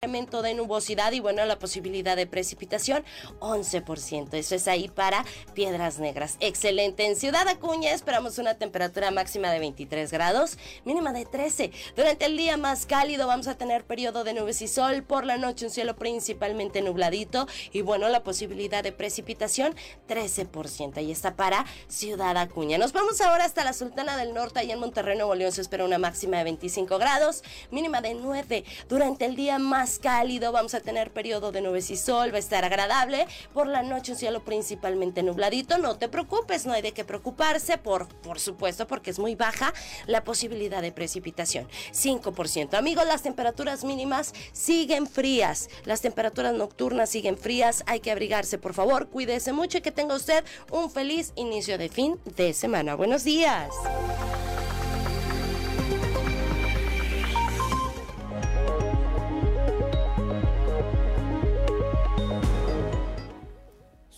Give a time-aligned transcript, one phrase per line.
[0.00, 3.04] incremento de nubosidad y bueno, la posibilidad de precipitación
[3.40, 4.32] 11%.
[4.34, 5.24] Eso es ahí para
[5.54, 6.36] Piedras Negras.
[6.38, 7.04] Excelente.
[7.04, 11.72] En Ciudad Acuña esperamos una temperatura máxima de 23 grados, mínima de 13.
[11.96, 15.02] Durante el día más cálido vamos a tener periodo de nubes y sol.
[15.02, 19.74] Por la noche un cielo principalmente nubladito y bueno, la posibilidad de precipitación
[20.08, 20.98] 13%.
[20.98, 22.78] Ahí está para Ciudad Acuña.
[22.78, 24.60] Nos vamos ahora hasta la Sultana del Norte.
[24.60, 27.42] Ahí en Monterrey, Nuevo León se espera una máxima de 25 grados,
[27.72, 28.62] mínima de 9.
[28.88, 32.40] Durante el día más cálido, vamos a tener periodo de nubes y sol, va a
[32.40, 33.26] estar agradable.
[33.54, 37.78] Por la noche un cielo principalmente nubladito, no te preocupes, no hay de qué preocuparse,
[37.78, 39.72] por, por supuesto, porque es muy baja
[40.06, 41.68] la posibilidad de precipitación.
[41.92, 42.74] 5%.
[42.74, 48.74] Amigos, las temperaturas mínimas siguen frías, las temperaturas nocturnas siguen frías, hay que abrigarse, por
[48.74, 52.96] favor, cuídese mucho y que tenga usted un feliz inicio de fin de semana.
[52.96, 53.68] Buenos días.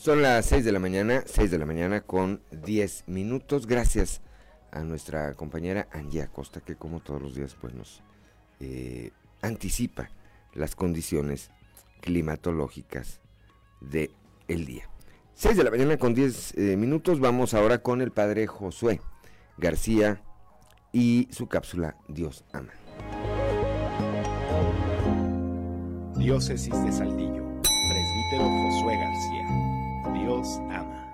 [0.00, 3.66] Son las 6 de la mañana, 6 de la mañana con 10 minutos.
[3.66, 4.22] Gracias
[4.70, 8.02] a nuestra compañera Angie Acosta, que como todos los días pues nos
[8.60, 9.10] eh,
[9.42, 10.08] anticipa
[10.54, 11.50] las condiciones
[12.00, 13.20] climatológicas
[13.82, 14.10] del
[14.48, 14.88] el día.
[15.34, 17.20] 6 de la mañana con 10 eh, minutos.
[17.20, 19.02] Vamos ahora con el padre Josué
[19.58, 20.22] García
[20.94, 22.72] y su cápsula Dios ama.
[26.16, 29.39] Diócesis de Saldillo, presbítero Josué García.
[30.30, 31.12] Dios ama.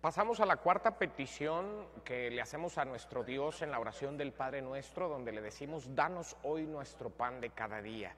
[0.00, 4.32] Pasamos a la cuarta petición que le hacemos a nuestro Dios en la oración del
[4.32, 8.12] Padre Nuestro, donde le decimos, danos hoy nuestro pan de cada día.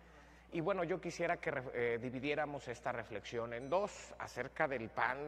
[0.53, 5.19] Y bueno, yo quisiera que eh, dividiéramos esta reflexión en dos, acerca del pan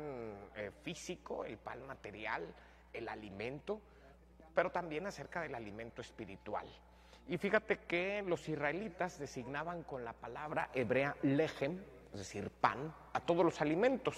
[0.56, 2.47] eh, físico, el pan material,
[2.94, 3.78] el alimento,
[4.55, 6.66] pero también acerca del alimento espiritual.
[7.28, 11.78] Y fíjate que los israelitas designaban con la palabra hebrea lejem,
[12.12, 14.16] es decir, pan, a todos los alimentos.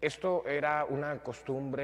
[0.00, 1.82] Esto era una costumbre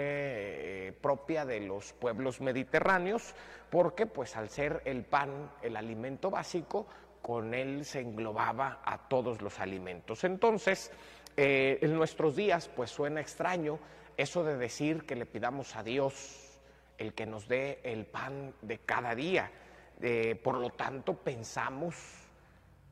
[0.88, 3.34] eh, propia de los pueblos mediterráneos,
[3.71, 6.87] porque pues al ser el pan el alimento básico,
[7.21, 10.25] con él se englobaba a todos los alimentos.
[10.25, 10.91] Entonces,
[11.37, 13.78] eh, en nuestros días pues suena extraño
[14.16, 16.59] eso de decir que le pidamos a Dios
[16.97, 19.50] el que nos dé el pan de cada día.
[20.00, 21.97] Eh, por lo tanto, pensamos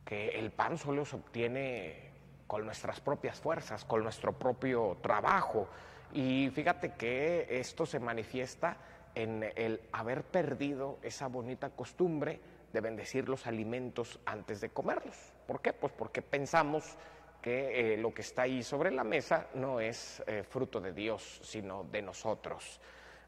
[0.04, 2.13] que el pan solo se obtiene
[2.46, 5.68] con nuestras propias fuerzas, con nuestro propio trabajo.
[6.12, 8.76] Y fíjate que esto se manifiesta
[9.14, 12.40] en el haber perdido esa bonita costumbre
[12.72, 15.16] de bendecir los alimentos antes de comerlos.
[15.46, 15.72] ¿Por qué?
[15.72, 16.96] Pues porque pensamos
[17.40, 21.40] que eh, lo que está ahí sobre la mesa no es eh, fruto de Dios,
[21.42, 22.80] sino de nosotros.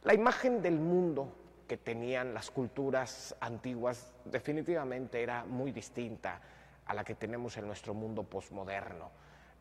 [0.02, 1.32] La imagen del mundo
[1.68, 6.40] que tenían las culturas antiguas definitivamente era muy distinta
[6.86, 9.10] a la que tenemos en nuestro mundo posmoderno.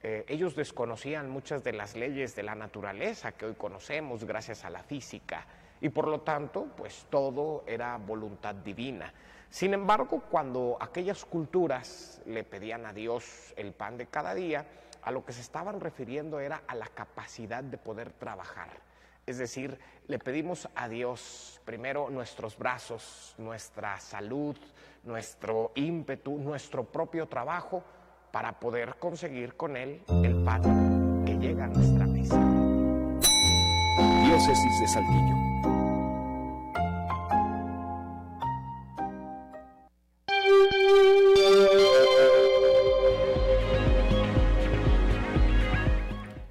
[0.02, 4.70] Eh, ellos desconocían muchas de las leyes de la naturaleza que hoy conocemos gracias a
[4.70, 5.46] la física
[5.82, 9.12] y por lo tanto, pues todo era voluntad divina.
[9.50, 14.66] Sin embargo, cuando aquellas culturas le pedían a Dios el pan de cada día,
[15.02, 18.70] a lo que se estaban refiriendo era a la capacidad de poder trabajar.
[19.26, 24.56] Es decir, le pedimos a Dios primero nuestros brazos, nuestra salud,
[25.04, 27.84] nuestro ímpetu, nuestro propio trabajo
[28.32, 32.40] para poder conseguir con él el pan que llega a nuestra mesa.
[34.26, 35.45] Diócesis de Saltillo.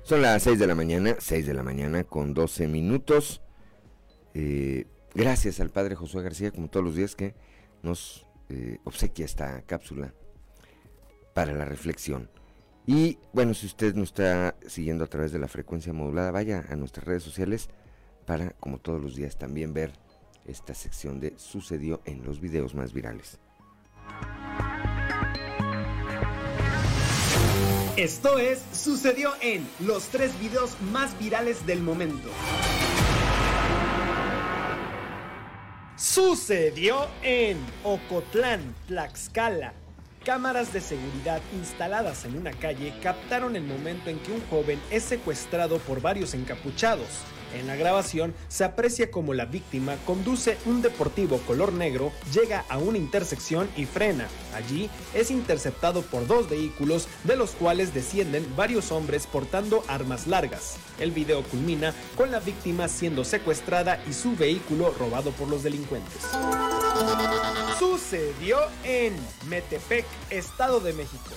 [0.05, 3.41] Son las 6 de la mañana, 6 de la mañana con 12 minutos.
[4.35, 7.35] Eh, gracias al padre Josué García, como todos los días, que
[7.83, 10.13] nos eh, obsequia esta cápsula
[11.33, 12.29] para la reflexión.
[12.87, 16.77] Y bueno, si usted nos está siguiendo a través de la frecuencia modulada, vaya a
[16.77, 17.71] nuestras redes sociales
[18.27, 19.93] para, como todos los días, también ver
[20.45, 23.41] esta sección de Sucedió en los videos más virales.
[27.97, 32.29] Esto es Sucedió en los tres videos más virales del momento.
[35.95, 39.75] Sucedió en Ocotlán, Tlaxcala.
[40.25, 45.05] Cámaras de seguridad instaladas en una calle captaron el momento en que un joven es
[45.05, 47.07] secuestrado por varios encapuchados.
[47.55, 52.79] En la grabación se aprecia como la víctima conduce un deportivo color negro, llega a
[52.79, 54.27] una intersección y frena.
[54.55, 60.77] Allí es interceptado por dos vehículos de los cuales descienden varios hombres portando armas largas.
[60.99, 66.23] El video culmina con la víctima siendo secuestrada y su vehículo robado por los delincuentes.
[67.79, 69.15] Sucedió en
[69.49, 71.31] Metepec, Estado de México.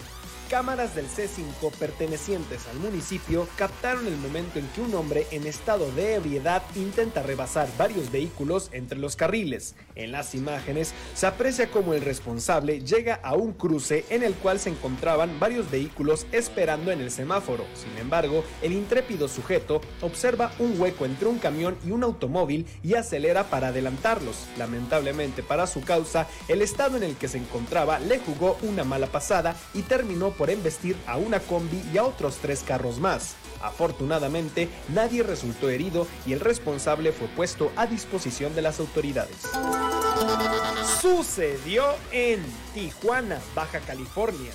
[0.50, 5.92] Cámaras del C5 pertenecientes al municipio captaron el momento en que un hombre en estado
[5.92, 9.76] de ebriedad intenta rebasar varios vehículos entre los carriles.
[9.96, 14.58] En las imágenes se aprecia como el responsable llega a un cruce en el cual
[14.58, 17.66] se encontraban varios vehículos esperando en el semáforo.
[17.74, 22.94] Sin embargo, el intrépido sujeto observa un hueco entre un camión y un automóvil y
[22.94, 24.48] acelera para adelantarlos.
[24.58, 29.08] Lamentablemente para su causa, el estado en el que se encontraba le jugó una mala
[29.08, 33.36] pasada y terminó por embestir a una combi y a otros tres carros más.
[33.62, 39.38] Afortunadamente, nadie resultó herido y el responsable fue puesto a disposición de las autoridades.
[41.02, 42.44] Sucedió en
[42.74, 44.52] Tijuana, Baja California.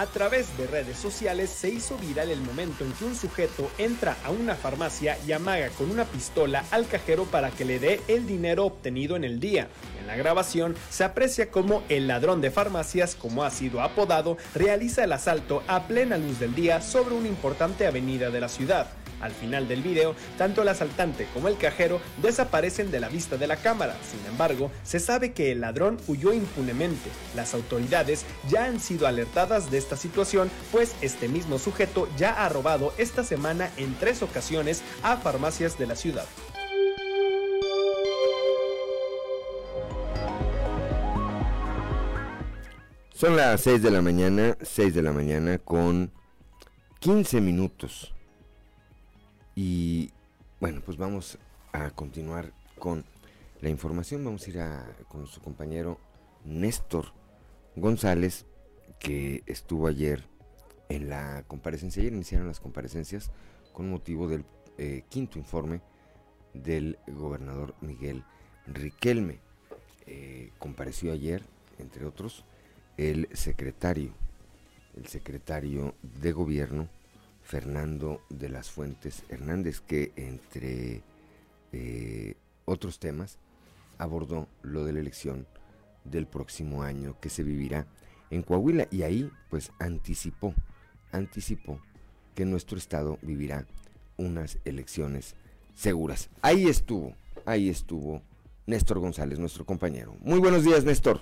[0.00, 4.16] A través de redes sociales se hizo viral el momento en que un sujeto entra
[4.24, 8.26] a una farmacia y amaga con una pistola al cajero para que le dé el
[8.26, 9.68] dinero obtenido en el día.
[10.00, 15.04] En la grabación se aprecia como el ladrón de farmacias, como ha sido apodado, realiza
[15.04, 18.86] el asalto a plena luz del día sobre una importante avenida de la ciudad.
[19.20, 23.46] Al final del video, tanto el asaltante como el cajero desaparecen de la vista de
[23.46, 23.96] la cámara.
[24.08, 27.10] Sin embargo, se sabe que el ladrón huyó impunemente.
[27.34, 32.48] Las autoridades ya han sido alertadas de esta situación, pues este mismo sujeto ya ha
[32.48, 36.26] robado esta semana en tres ocasiones a farmacias de la ciudad.
[43.20, 46.10] Son las 6 de la mañana, 6 de la mañana con
[47.00, 48.14] 15 minutos.
[49.62, 50.10] Y
[50.58, 51.36] bueno, pues vamos
[51.72, 53.04] a continuar con
[53.60, 54.24] la información.
[54.24, 55.98] Vamos a ir a, con su compañero
[56.46, 57.12] Néstor
[57.76, 58.46] González,
[58.98, 60.24] que estuvo ayer
[60.88, 62.00] en la comparecencia.
[62.00, 63.30] Ayer iniciaron las comparecencias
[63.74, 64.46] con motivo del
[64.78, 65.82] eh, quinto informe
[66.54, 68.24] del gobernador Miguel
[68.66, 69.40] Riquelme.
[70.06, 71.42] Eh, compareció ayer,
[71.76, 72.46] entre otros,
[72.96, 74.14] el secretario,
[74.96, 76.88] el secretario de gobierno
[77.50, 81.02] Fernando de las Fuentes Hernández, que entre
[81.72, 83.40] eh, otros temas
[83.98, 85.48] abordó lo de la elección
[86.04, 87.88] del próximo año que se vivirá
[88.30, 90.54] en Coahuila y ahí pues anticipó,
[91.10, 91.80] anticipó
[92.36, 93.66] que nuestro estado vivirá
[94.16, 95.34] unas elecciones
[95.74, 96.30] seguras.
[96.42, 97.16] Ahí estuvo,
[97.46, 98.22] ahí estuvo
[98.66, 100.14] Néstor González, nuestro compañero.
[100.20, 101.20] Muy buenos días, Néstor.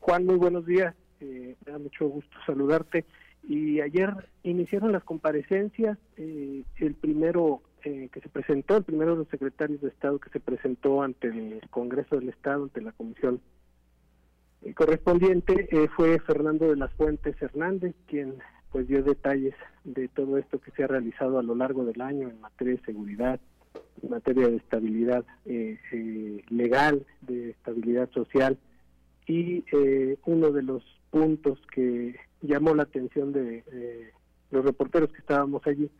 [0.00, 0.94] Juan, muy buenos días.
[1.20, 3.06] Eh, me da mucho gusto saludarte
[3.48, 9.18] y ayer iniciaron las comparecencias, eh, el primero eh, que se presentó, el primero de
[9.18, 13.40] los secretarios de Estado que se presentó ante el Congreso del Estado, ante la comisión
[14.62, 18.36] eh, correspondiente, fue Fernando de las Fuentes Hernández, quien
[18.72, 19.54] pues dio detalles
[19.84, 22.82] de todo esto que se ha realizado a lo largo del año en materia de
[22.82, 23.38] seguridad,
[24.02, 25.24] en materia de estabilidad
[26.48, 28.58] legal, de estabilidad social,
[29.26, 29.64] y
[30.24, 34.12] uno de los puntos que llamó la atención de
[34.50, 35.90] los reporteros que estábamos allí,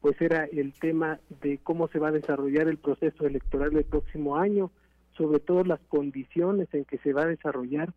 [0.00, 4.36] pues era el tema de cómo se va a desarrollar el proceso electoral del próximo
[4.36, 4.70] año,
[5.16, 7.92] sobre todo las condiciones en que se va a desarrollar,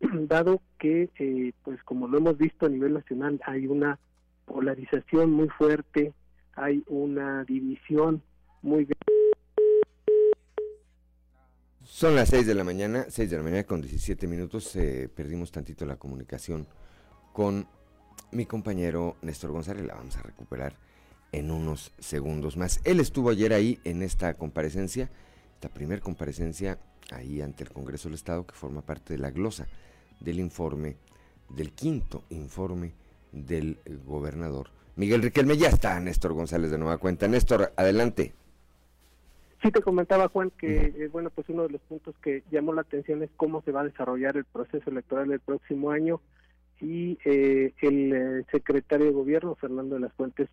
[0.00, 3.98] dado que, eh, pues como lo hemos visto a nivel nacional, hay una
[4.46, 6.12] polarización muy fuerte,
[6.54, 8.22] hay una división
[8.62, 8.96] muy grande.
[11.84, 15.52] Son las 6 de la mañana, 6 de la mañana con 17 minutos, eh, perdimos
[15.52, 16.66] tantito la comunicación
[17.32, 17.66] con
[18.30, 20.74] mi compañero Néstor González, la vamos a recuperar
[21.32, 22.80] en unos segundos más.
[22.84, 25.10] Él estuvo ayer ahí en esta comparecencia,
[25.54, 26.78] esta primer comparecencia
[27.10, 29.66] ahí ante el Congreso del Estado que forma parte de la glosa
[30.20, 30.96] del informe,
[31.48, 32.92] del quinto informe
[33.32, 34.68] del gobernador.
[34.96, 37.26] Miguel Riquelme, ya está Néstor González de nueva cuenta.
[37.26, 38.34] Néstor, adelante.
[39.62, 42.82] Sí, te comentaba Juan que, eh, bueno, pues uno de los puntos que llamó la
[42.82, 46.20] atención es cómo se va a desarrollar el proceso electoral del próximo año
[46.82, 50.48] y eh, el eh, secretario de gobierno, Fernando de las Fuentes,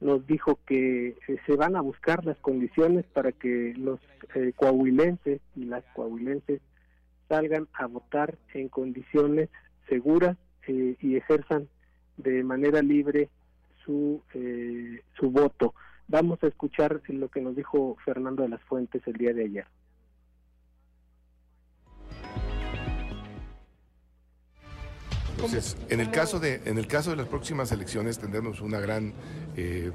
[0.00, 4.00] nos dijo que eh, se van a buscar las condiciones para que los
[4.56, 6.60] coahuilenses y las coahuilenses
[7.28, 9.50] salgan a votar en condiciones
[9.88, 10.36] seguras
[10.66, 11.68] y ejerzan
[12.16, 13.28] de manera libre
[13.84, 14.22] su,
[15.18, 15.74] su voto.
[16.06, 19.66] Vamos a escuchar lo que nos dijo Fernando de las Fuentes el día de ayer.
[25.44, 29.12] Entonces, en el caso de, en el caso de las próximas elecciones tendremos una gran
[29.56, 29.90] eh,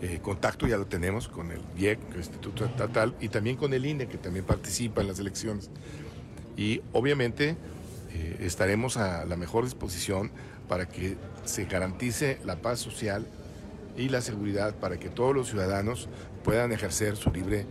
[0.00, 3.84] eh, contacto, ya lo tenemos, con el IEC, el Instituto Estatal, y también con el
[3.84, 5.70] INE, que también participa en las elecciones.
[6.56, 7.56] Y obviamente
[8.12, 10.30] eh, estaremos a la mejor disposición
[10.68, 13.26] para que se garantice la paz social
[13.96, 16.08] y la seguridad para que todos los ciudadanos
[16.44, 17.66] puedan ejercer su libre,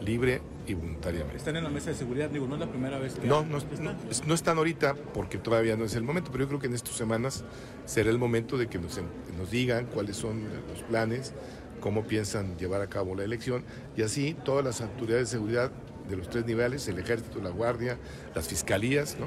[0.00, 1.36] libre y voluntariamente.
[1.36, 3.26] Están en la mesa de seguridad, digo, no es la primera vez que...
[3.26, 3.94] No, no, no,
[4.26, 6.94] no están ahorita porque todavía no es el momento, pero yo creo que en estas
[6.94, 7.44] semanas
[7.84, 9.00] será el momento de que nos,
[9.38, 11.32] nos digan cuáles son los planes,
[11.80, 13.64] cómo piensan llevar a cabo la elección
[13.96, 15.70] y así todas las autoridades de seguridad
[16.08, 17.98] de los tres niveles, el ejército, la guardia,
[18.34, 19.26] las fiscalías, ¿no?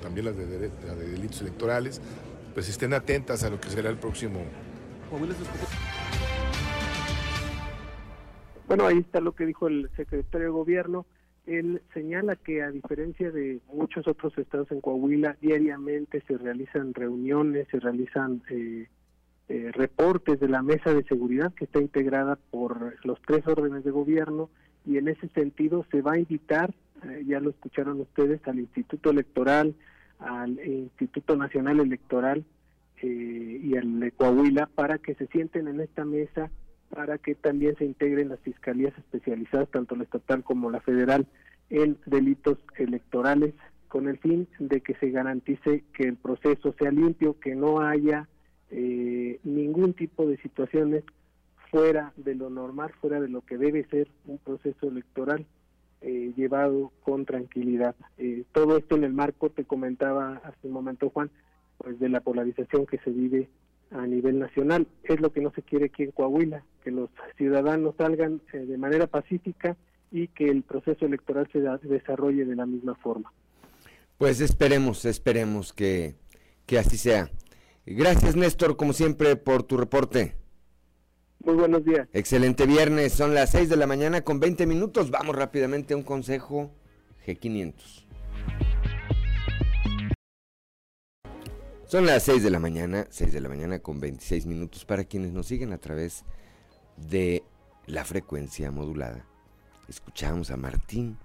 [0.00, 2.00] también las de, de, de delitos electorales,
[2.54, 4.40] pues estén atentas a lo que será el próximo.
[8.68, 11.06] Bueno, ahí está lo que dijo el secretario de Gobierno.
[11.46, 17.66] Él señala que a diferencia de muchos otros estados en Coahuila, diariamente se realizan reuniones,
[17.68, 18.86] se realizan eh,
[19.48, 23.90] eh, reportes de la mesa de seguridad que está integrada por los tres órdenes de
[23.90, 24.48] gobierno
[24.86, 26.72] y en ese sentido se va a invitar,
[27.04, 29.74] eh, ya lo escucharon ustedes, al Instituto Electoral,
[30.20, 32.44] al Instituto Nacional Electoral
[33.02, 36.50] eh, y al de Coahuila para que se sienten en esta mesa,
[36.94, 41.26] para que también se integren las fiscalías especializadas, tanto la estatal como la federal,
[41.70, 43.54] en delitos electorales,
[43.88, 48.28] con el fin de que se garantice que el proceso sea limpio, que no haya
[48.70, 51.04] eh, ningún tipo de situaciones
[51.70, 55.46] fuera de lo normal, fuera de lo que debe ser un proceso electoral
[56.02, 57.94] eh, llevado con tranquilidad.
[58.18, 61.30] Eh, todo esto en el marco, te comentaba hace un momento Juan,
[61.78, 63.48] pues de la polarización que se vive
[63.94, 64.86] a nivel nacional.
[65.04, 68.78] Es lo que no se quiere aquí en Coahuila, que los ciudadanos salgan eh, de
[68.78, 69.76] manera pacífica
[70.10, 73.32] y que el proceso electoral se desarrolle de la misma forma.
[74.18, 76.14] Pues esperemos, esperemos que,
[76.66, 77.30] que así sea.
[77.86, 80.36] Gracias Néstor, como siempre, por tu reporte.
[81.44, 82.08] Muy buenos días.
[82.12, 85.10] Excelente viernes, son las 6 de la mañana con 20 minutos.
[85.10, 86.70] Vamos rápidamente a un consejo
[87.26, 88.01] G500.
[91.92, 95.30] Son las 6 de la mañana, 6 de la mañana con 26 minutos para quienes
[95.32, 96.24] nos siguen a través
[96.96, 97.42] de
[97.84, 99.26] la frecuencia modulada.
[99.88, 101.18] Escuchamos a Martín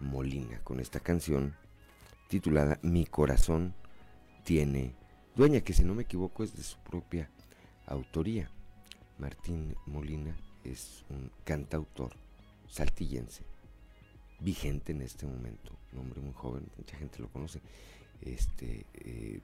[0.00, 1.54] Molina con esta canción
[2.28, 3.72] titulada Mi corazón
[4.42, 4.96] tiene
[5.36, 7.30] dueña, que si no me equivoco es de su propia
[7.86, 8.50] autoría.
[9.16, 12.10] Martín Molina es un cantautor
[12.68, 13.44] saltillense,
[14.40, 17.60] vigente en este momento, un hombre muy joven, mucha gente lo conoce.
[18.22, 19.40] Este, eh,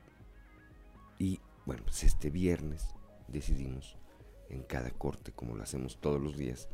[1.19, 2.95] y bueno, pues este viernes
[3.29, 3.97] decidimos
[4.49, 6.69] en cada corte, como lo hacemos todos los días,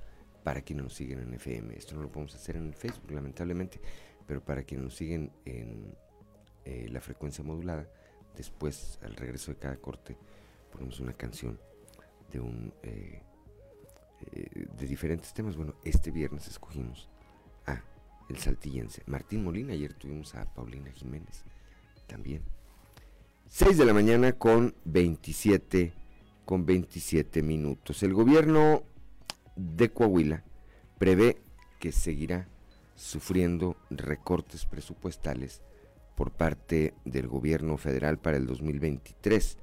[0.45, 1.77] para quienes nos siguen en FM.
[1.77, 3.81] Esto no lo podemos hacer en el Facebook, lamentablemente,
[4.27, 5.95] pero para quienes nos siguen en
[6.65, 7.89] eh, la frecuencia modulada,
[8.37, 10.17] después, al regreso de cada corte,
[10.71, 11.59] ponemos una canción
[12.31, 13.23] de un eh,
[14.33, 15.57] eh, de diferentes temas.
[15.57, 17.09] Bueno, este viernes escogimos
[17.67, 17.83] a
[18.29, 19.73] el saltillense Martín Molina.
[19.73, 21.45] Ayer tuvimos a Paulina Jiménez
[22.07, 22.43] también.
[23.55, 25.93] 6 de la mañana con 27
[26.47, 28.03] con 27 minutos.
[28.03, 28.83] El gobierno
[29.57, 30.43] de Coahuila
[30.97, 31.37] prevé
[31.79, 32.49] que seguirá
[32.95, 35.61] sufriendo recortes presupuestales
[36.17, 39.59] por parte del gobierno federal para el 2023.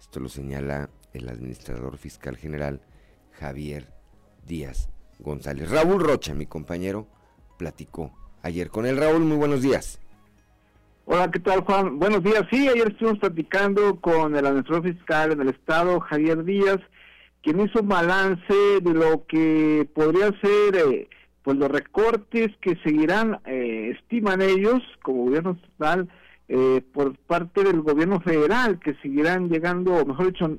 [0.00, 2.80] Esto lo señala el administrador fiscal general
[3.32, 3.92] Javier
[4.46, 5.70] Díaz González.
[5.70, 7.08] Raúl Rocha, mi compañero,
[7.58, 8.10] platicó
[8.40, 8.96] ayer con él.
[8.96, 10.00] Raúl, muy buenos días.
[11.06, 11.98] Hola, ¿qué tal, Juan?
[11.98, 12.44] Buenos días.
[12.50, 16.78] Sí, ayer estuvimos platicando con el administrador fiscal en el estado, Javier Díaz,
[17.42, 21.08] quien hizo un balance de lo que podría ser eh,
[21.42, 26.08] pues los recortes que seguirán, eh, estiman ellos, como gobierno estatal,
[26.48, 30.56] eh, por parte del gobierno federal que seguirán llegando, mejor dicho,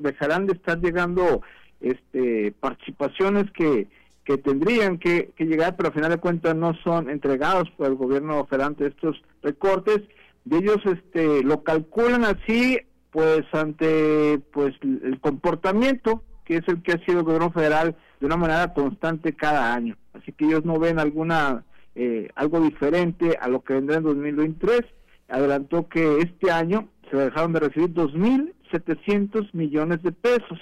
[0.00, 1.42] dejarán de estar llegando
[1.80, 3.88] este participaciones que,
[4.26, 8.44] que tendrían que, llegar, pero al final de cuentas no son entregados por el gobierno
[8.46, 10.02] federal ante estos recortes.
[10.44, 12.78] De ellos este, lo calculan así,
[13.10, 18.26] pues ante pues el comportamiento que es el que ha sido el gobierno federal de
[18.26, 19.96] una manera constante cada año.
[20.12, 21.64] Así que ellos no ven alguna
[21.96, 24.82] eh, algo diferente a lo que vendrá en 2023
[25.28, 30.60] adelantó que este año se dejaron de recibir 2.700 millones de pesos.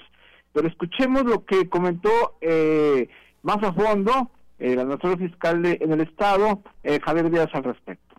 [0.53, 2.11] Pero escuchemos lo que comentó
[2.41, 3.09] eh,
[3.43, 8.14] más a fondo el administrador fiscal de, en el Estado, eh, Javier Díaz, al respecto.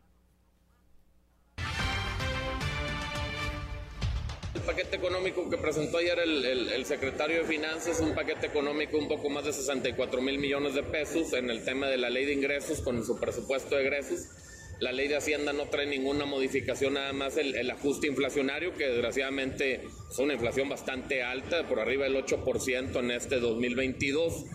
[4.66, 9.30] Paquete económico que presentó ayer el, el, secretario de Finanzas, un paquete económico un poco
[9.30, 12.82] más de 64 mil millones de pesos en el tema de la ley de ingresos
[12.82, 14.28] con su presupuesto de egresos
[14.80, 19.82] la ley de Hacienda no trae ninguna modificación, nada más el, ajuste inflacionario, que desgraciadamente
[20.12, 24.46] es una inflación bastante alta, por arriba del 8% en este 2022.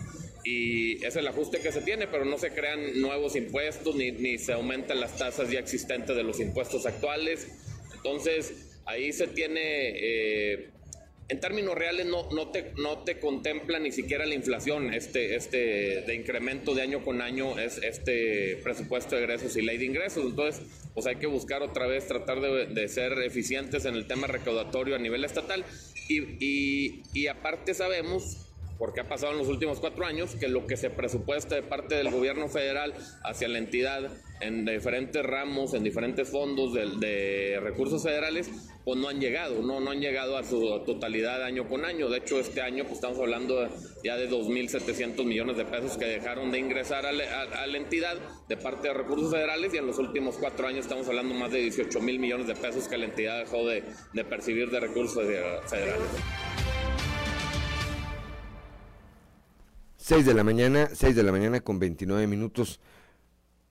[0.43, 4.37] Y es el ajuste que se tiene, pero no se crean nuevos impuestos ni, ni
[4.37, 7.47] se aumentan las tasas ya existentes de los impuestos actuales.
[7.95, 10.71] Entonces, ahí se tiene eh,
[11.31, 16.01] en términos reales no, no, te, no te contempla ni siquiera la inflación, este, este
[16.01, 20.25] de incremento de año con año es este presupuesto de egresos y ley de ingresos.
[20.25, 20.61] Entonces,
[20.93, 24.99] pues hay que buscar otra vez, tratar de, ser eficientes en el tema recaudatorio a
[24.99, 25.63] nivel estatal.
[26.09, 30.67] Y, y, y aparte sabemos porque ha pasado en los últimos cuatro años, que lo
[30.67, 34.11] que se presupuesta de parte del gobierno federal hacia la entidad
[34.41, 38.49] en diferentes ramos, en diferentes fondos de, recursos federales,
[38.83, 42.09] pues no han llegado, no, no han llegado a su totalidad año con año.
[42.09, 43.69] De hecho, este año pues estamos hablando
[44.03, 48.17] ya de 2.700 millones de pesos que dejaron de ingresar a la, entidad
[48.49, 51.59] de parte de recursos federales y en los últimos cuatro años estamos hablando más de
[51.59, 53.83] 18 mil millones de pesos que la entidad dejó de,
[54.13, 55.23] de percibir de recursos
[55.67, 56.07] federales.
[59.97, 62.79] 6 de la mañana, 6 de la mañana con 29 minutos.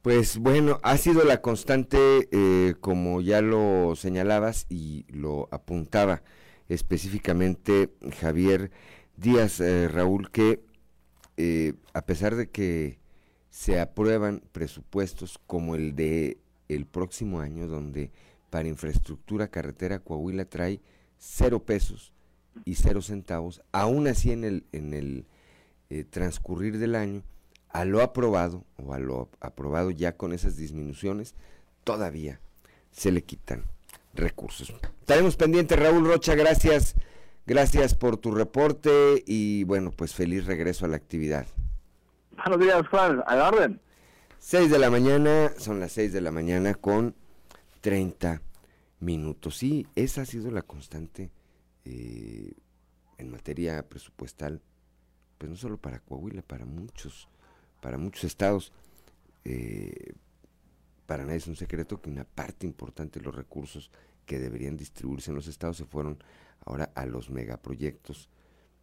[0.02, 6.22] Pues bueno, ha sido la constante, eh, como ya lo señalabas y lo apuntaba
[6.70, 8.70] específicamente Javier
[9.18, 10.62] Díaz eh, Raúl, que
[11.36, 12.98] eh, a pesar de que
[13.50, 16.38] se aprueban presupuestos como el de
[16.68, 18.10] el próximo año, donde
[18.48, 20.80] para infraestructura carretera Coahuila trae
[21.18, 22.14] cero pesos
[22.64, 25.26] y cero centavos, aún así en el, en el
[25.90, 27.22] eh, transcurrir del año,
[27.72, 31.34] a lo aprobado o a lo aprobado ya con esas disminuciones,
[31.84, 32.40] todavía
[32.90, 33.64] se le quitan
[34.14, 34.72] recursos.
[35.00, 36.94] Estaremos pendientes, Raúl Rocha, gracias,
[37.46, 41.46] gracias por tu reporte y bueno, pues feliz regreso a la actividad.
[42.36, 43.80] Buenos días, Juan, a la orden.
[44.38, 47.14] 6 de la mañana, son las 6 de la mañana con
[47.82, 48.40] 30
[49.00, 49.58] minutos.
[49.58, 51.30] Sí, esa ha sido la constante
[51.84, 52.52] eh,
[53.18, 54.62] en materia presupuestal
[55.40, 57.26] pues no solo para Coahuila, para muchos,
[57.80, 58.72] para muchos estados.
[59.44, 60.12] Eh,
[61.06, 63.90] para nadie es un secreto que una parte importante de los recursos
[64.26, 66.22] que deberían distribuirse en los estados se fueron
[66.64, 68.28] ahora a los megaproyectos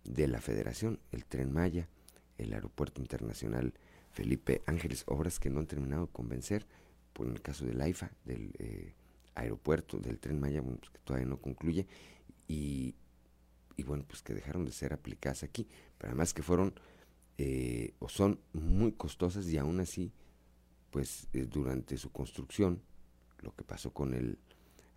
[0.03, 1.87] de la federación, el tren Maya,
[2.37, 3.73] el aeropuerto internacional
[4.11, 6.65] Felipe Ángeles, obras que no han terminado de convencer,
[7.13, 8.93] por el caso del AIFA, del eh,
[9.35, 11.87] aeropuerto, del tren Maya, pues que todavía no concluye,
[12.47, 12.95] y,
[13.75, 16.73] y bueno, pues que dejaron de ser aplicadas aquí, pero además que fueron
[17.37, 20.11] eh, o son muy costosas y aún así,
[20.91, 22.81] pues eh, durante su construcción,
[23.41, 24.39] lo que pasó con el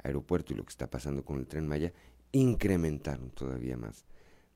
[0.03, 1.93] aeropuerto y lo que está pasando con el tren Maya,
[2.33, 4.05] incrementaron todavía más,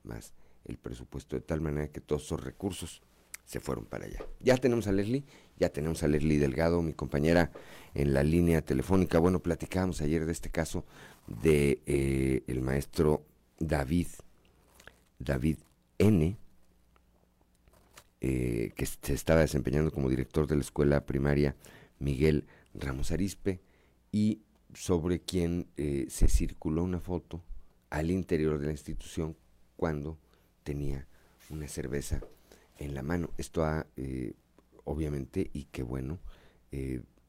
[0.03, 0.33] más
[0.65, 3.01] el presupuesto, de tal manera que todos esos recursos
[3.45, 4.25] se fueron para allá.
[4.39, 5.23] Ya tenemos a Leslie,
[5.59, 7.51] ya tenemos a Leslie Delgado, mi compañera
[7.93, 9.19] en la línea telefónica.
[9.19, 10.83] Bueno, platicábamos ayer de este caso
[11.27, 13.23] de eh, el maestro
[13.59, 14.07] David,
[15.19, 15.57] David
[15.99, 16.37] N.,
[18.21, 21.55] eh, que se estaba desempeñando como director de la escuela primaria
[21.99, 23.61] Miguel Ramos Arispe,
[24.11, 24.41] y
[24.73, 27.43] sobre quien eh, se circuló una foto
[27.89, 29.35] al interior de la institución
[29.77, 30.17] cuando
[30.63, 31.07] tenía
[31.49, 32.21] una cerveza
[32.77, 33.31] en la mano.
[33.37, 34.33] Esto ha, eh,
[34.83, 36.19] obviamente, y qué bueno,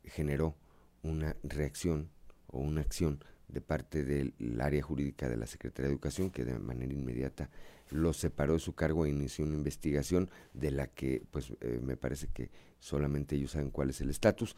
[0.03, 0.57] generó
[1.05, 2.11] una reacción
[2.49, 6.59] o una acción de parte del área jurídica de la Secretaría de Educación, que de
[6.59, 7.49] manera inmediata
[7.90, 11.96] lo separó de su cargo e inició una investigación de la que, pues, eh, me
[11.96, 14.57] parece que solamente ellos saben cuál es el estatus,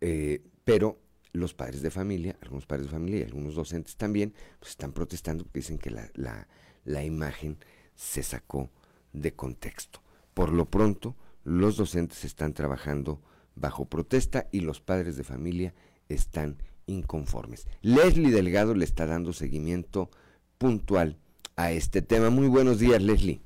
[0.00, 1.00] eh, pero
[1.32, 5.44] los padres de familia, algunos padres de familia y algunos docentes también, pues están protestando
[5.44, 6.48] porque dicen que la, la,
[6.84, 7.58] la imagen
[7.94, 8.70] se sacó
[9.12, 10.00] de contexto.
[10.32, 13.20] Por lo pronto, los docentes están trabajando
[13.54, 15.74] bajo protesta y los padres de familia
[16.08, 17.66] están inconformes.
[17.82, 20.10] Leslie Delgado le está dando seguimiento
[20.58, 21.18] puntual
[21.56, 22.30] a este tema.
[22.30, 23.40] Muy buenos días, Leslie.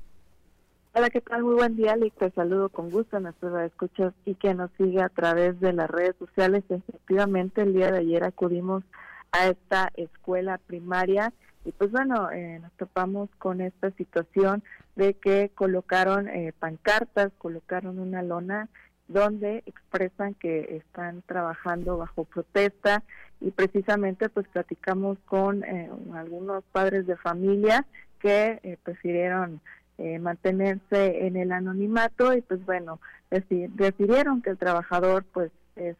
[0.93, 1.43] Hola, ¿qué tal?
[1.43, 2.15] Muy buen día, Lick.
[2.15, 5.89] Te saludo con gusto a nuestros escuchas y que nos sigue a través de las
[5.89, 6.63] redes sociales.
[6.69, 8.83] Efectivamente, el día de ayer acudimos
[9.31, 11.31] a esta escuela primaria
[11.65, 14.63] y pues bueno, eh, nos topamos con esta situación
[14.95, 18.69] de que colocaron eh, pancartas, colocaron una lona
[19.09, 23.03] donde expresan que están trabajando bajo protesta
[23.41, 27.85] y precisamente pues platicamos con eh, algunos padres de familia
[28.19, 29.61] que eh, prefirieron
[29.97, 35.95] eh, mantenerse en el anonimato y pues bueno, refirieron que el trabajador pues es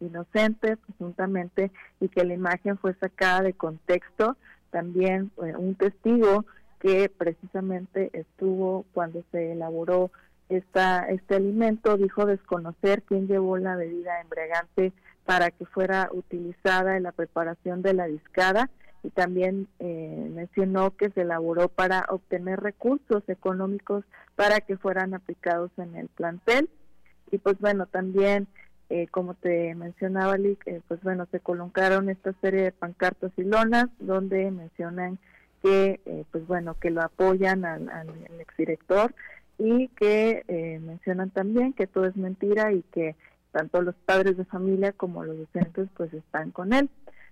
[0.00, 1.70] inocente presuntamente
[2.00, 4.36] y que la imagen fue sacada de contexto.
[4.70, 6.44] También un testigo
[6.80, 10.10] que precisamente estuvo cuando se elaboró
[10.50, 14.92] esta, este alimento dijo desconocer quién llevó la bebida embriagante
[15.24, 18.68] para que fuera utilizada en la preparación de la discada
[19.02, 24.04] y también eh, mencionó que se elaboró para obtener recursos económicos
[24.36, 26.68] para que fueran aplicados en el plantel.
[27.30, 28.48] Y pues bueno también
[28.90, 33.44] eh, como te mencionaba Lick, eh, pues bueno se colocaron esta serie de pancartas y
[33.44, 35.18] lonas donde mencionan
[35.62, 38.08] que, eh, pues bueno, que lo apoyan al, al,
[38.40, 39.14] exdirector
[39.60, 43.14] y que eh, mencionan también que todo es mentira y que
[43.52, 46.88] tanto los padres de familia como los docentes pues están con él.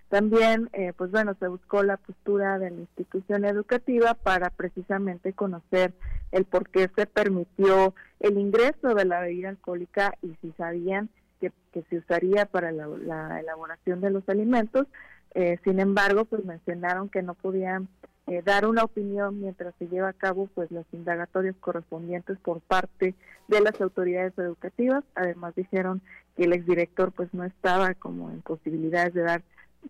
[0.09, 5.93] También, eh, pues bueno, se buscó la postura de la institución educativa para precisamente conocer
[6.31, 11.51] el por qué se permitió el ingreso de la bebida alcohólica y si sabían que,
[11.89, 14.87] se usaría para la, elaboración de los alimentos.
[15.35, 17.87] Eh, sin embargo, pues mencionaron que no podían
[18.29, 23.15] eh, dar una opinión mientras se lleva a cabo pues los indagatorios correspondientes por parte
[23.47, 25.03] de las autoridades educativas.
[25.15, 26.01] Además dijeron
[26.37, 29.43] que el exdirector pues no estaba como en posibilidades de dar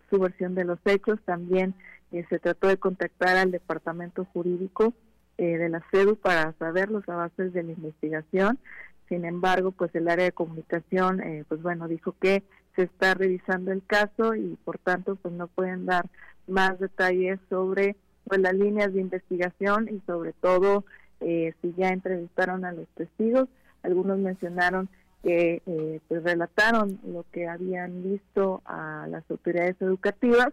[0.09, 1.19] su versión de los hechos.
[1.25, 1.75] También
[2.11, 4.93] eh, se trató de contactar al departamento jurídico
[5.37, 8.59] eh, de la CEDU para saber los avances de la investigación.
[9.07, 12.43] Sin embargo, pues el área de comunicación, eh, pues bueno, dijo que
[12.75, 16.05] se está revisando el caso y por tanto, pues no pueden dar
[16.47, 20.85] más detalles sobre pues las líneas de investigación y sobre todo
[21.19, 23.49] si ya entrevistaron a los testigos.
[23.83, 24.87] Algunos mencionaron
[25.23, 30.49] que eh, pues relataron lo que habían visto a las autoridades educativas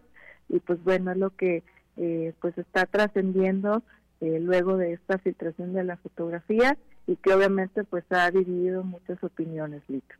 [0.49, 1.63] y pues bueno es lo que
[1.95, 3.81] eh, pues está trascendiendo
[4.19, 9.23] eh, luego de esta filtración de la fotografía y que obviamente pues ha dividido muchas
[9.23, 10.15] opiniones Lito.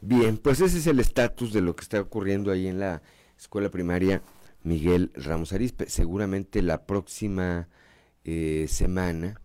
[0.00, 3.02] Bien, pues ese es el estatus de lo que está ocurriendo ahí en la
[3.36, 4.22] escuela primaria
[4.68, 5.88] Miguel Ramos Arispe.
[5.88, 7.68] Seguramente la próxima
[8.68, 9.40] semana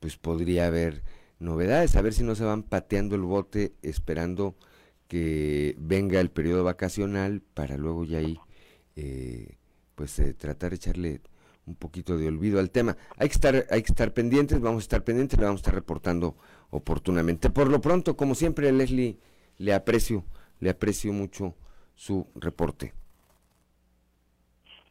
[0.00, 1.02] pues podría haber
[1.38, 4.56] novedades, a ver si no se van pateando el bote esperando
[5.06, 8.38] que venga el periodo vacacional para luego ya ahí
[8.96, 9.56] eh,
[9.94, 11.20] pues eh, tratar de echarle
[11.66, 12.96] un poquito de olvido al tema.
[13.16, 15.74] Hay que estar hay que estar pendientes, vamos a estar pendientes, le vamos a estar
[15.74, 16.36] reportando
[16.70, 17.50] oportunamente.
[17.50, 19.18] Por lo pronto, como siempre, Leslie,
[19.58, 20.24] le aprecio,
[20.60, 21.54] le aprecio mucho
[21.94, 22.94] su reporte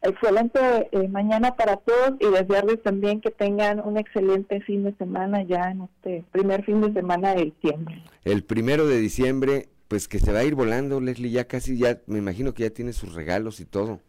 [0.02, 0.60] excelente
[0.92, 5.72] eh, mañana para todos y desearles también que tengan un excelente fin de semana ya
[5.72, 8.04] en este primer fin de semana de diciembre.
[8.24, 12.00] El primero de diciembre, pues que se va a ir volando, Leslie, ya casi, ya
[12.08, 14.00] me imagino que ya tiene sus regalos y todo.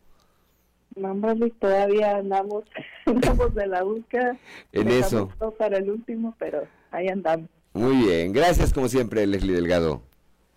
[0.97, 1.15] No,
[1.61, 2.65] todavía andamos,
[3.07, 4.37] andamos de la búsqueda.
[4.73, 5.31] En eso.
[5.59, 7.49] Para el último, pero ahí andamos.
[7.75, 10.03] Muy bien, gracias como siempre, Leslie Delgado.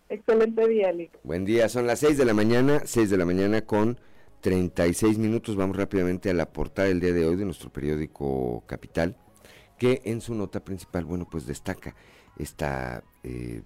[0.10, 1.12] Excelente día, Lick.
[1.24, 3.98] Buen día, son las 6 de la mañana, 6 de la mañana con
[4.42, 5.56] 36 minutos.
[5.56, 9.16] Vamos rápidamente a la portada del día de hoy de nuestro periódico Capital,
[9.78, 11.96] que en su nota principal, bueno, pues destaca
[12.38, 13.62] esta eh,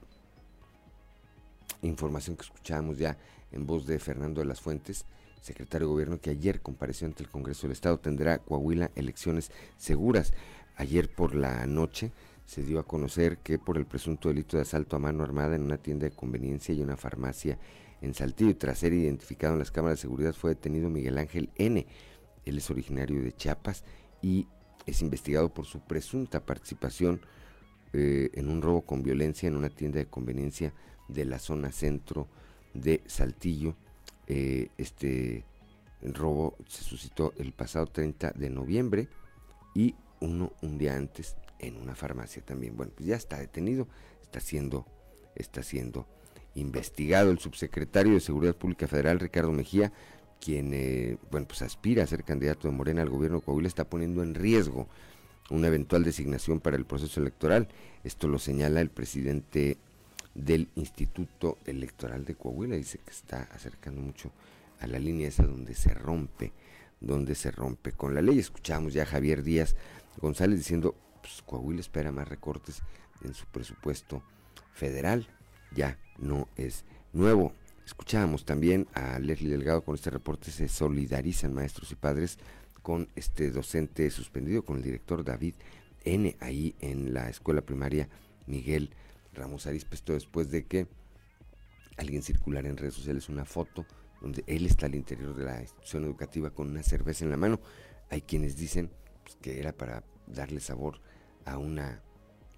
[1.82, 3.18] información que escuchábamos ya
[3.52, 5.06] en voz de Fernando de las Fuentes,
[5.42, 7.98] secretario de Gobierno, que ayer compareció ante el Congreso del Estado.
[8.00, 10.34] Tendrá Coahuila elecciones seguras.
[10.76, 12.12] Ayer por la noche
[12.46, 15.64] se dio a conocer que por el presunto delito de asalto a mano armada en
[15.64, 17.58] una tienda de conveniencia y una farmacia
[18.06, 21.50] en Saltillo y tras ser identificado en las cámaras de seguridad fue detenido Miguel Ángel
[21.56, 21.86] N.
[22.46, 23.84] Él es originario de Chiapas
[24.22, 24.48] y
[24.86, 27.20] es investigado por su presunta participación
[27.94, 30.74] eh, en un robo con violencia en una tienda de conveniencia
[31.08, 32.28] de la zona centro
[32.74, 33.76] de Saltillo.
[34.28, 35.44] Eh, este
[36.02, 39.10] robo se suscitó el pasado 30 de noviembre
[39.74, 42.78] y uno un día antes en una farmacia también.
[42.78, 43.88] Bueno, pues ya está detenido,
[44.22, 44.86] está siendo,
[45.36, 46.08] está siendo
[46.56, 49.92] investigado el subsecretario de Seguridad Pública Federal, Ricardo Mejía,
[50.40, 53.86] quien eh, bueno, pues aspira a ser candidato de Morena al gobierno de Coahuila, está
[53.86, 54.88] poniendo en riesgo
[55.50, 57.68] una eventual designación para el proceso electoral.
[58.04, 59.78] Esto lo señala el presidente
[60.34, 62.76] del Instituto Electoral de Coahuila.
[62.76, 64.32] Dice que está acercando mucho
[64.80, 66.52] a la línea esa donde se rompe,
[67.00, 68.40] donde se rompe con la ley.
[68.40, 69.76] Escuchamos ya a Javier Díaz
[70.18, 72.82] González diciendo, pues Coahuila espera más recortes
[73.24, 74.24] en su presupuesto
[74.74, 75.28] federal
[75.72, 77.54] ya no es nuevo.
[77.86, 82.40] Escuchábamos también a Leslie Delgado con este reporte, se solidarizan maestros y padres
[82.82, 85.56] con este docente suspendido, con el director David
[86.04, 86.36] N.
[86.40, 88.10] ahí en la escuela primaria
[88.48, 88.92] Miguel
[89.34, 90.88] Ramos Arispe, después de que
[91.98, 93.86] alguien circulara en redes sociales una foto
[94.22, 97.60] donde él está al interior de la institución educativa con una cerveza en la mano.
[98.10, 98.92] Hay quienes dicen
[99.24, 101.02] pues, que era para darle sabor
[101.46, 102.02] a una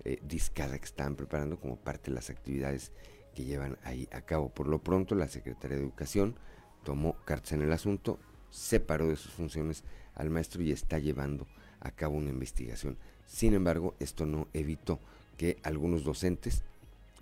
[0.07, 2.93] eh, discada que estaban preparando como parte de las actividades
[3.35, 4.47] que llevan ahí a cabo.
[4.47, 6.35] Por lo pronto, la Secretaría de Educación
[6.85, 8.17] tomó cartas en el asunto,
[8.49, 9.83] separó de sus funciones
[10.15, 11.45] al maestro y está llevando
[11.81, 12.97] a cabo una investigación.
[13.25, 15.01] Sin embargo, esto no evitó
[15.35, 16.63] que algunos docentes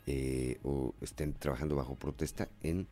[0.06, 2.88] eh, o estén trabajando bajo protesta en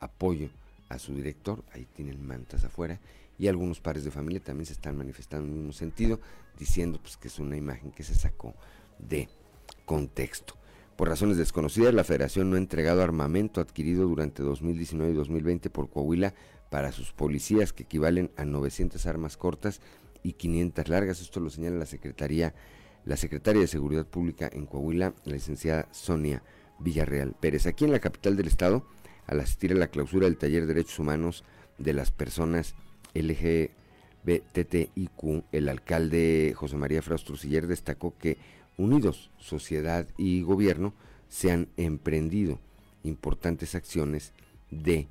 [0.00, 0.48] apoyo
[0.88, 2.98] a su director, ahí tienen mantas afuera,
[3.38, 6.18] y algunos padres de familia también se están manifestando en el mismo sentido,
[6.58, 8.54] diciendo pues que es una imagen que se sacó
[8.98, 9.28] de
[9.84, 10.54] contexto.
[10.96, 15.88] Por razones desconocidas, la federación no ha entregado armamento adquirido durante 2019 y 2020 por
[15.90, 16.34] Coahuila
[16.70, 19.80] para sus policías, que equivalen a 900 armas cortas
[20.22, 21.20] y 500 largas.
[21.20, 22.52] Esto lo señala la Secretaría,
[23.04, 26.42] la Secretaria de Seguridad Pública en Coahuila, la licenciada Sonia
[26.80, 27.66] Villarreal Pérez.
[27.66, 28.84] Aquí en la capital del estado,
[29.26, 31.44] al asistir a la clausura del taller de derechos humanos
[31.78, 32.74] de las personas
[33.14, 33.74] LGBTIQ,
[35.52, 38.38] el alcalde José María Fraustruciller destacó que
[38.78, 40.94] unidos, sociedad y gobierno,
[41.28, 42.58] se han emprendido
[43.02, 44.32] importantes acciones
[44.70, 45.08] de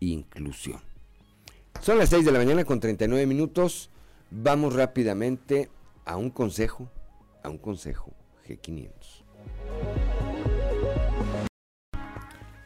[0.00, 0.80] inclusión.
[1.80, 3.90] Son las 6 de la mañana con 39 minutos.
[4.30, 5.70] Vamos rápidamente
[6.04, 6.90] a un consejo,
[7.42, 8.12] a un consejo
[8.48, 8.90] G500.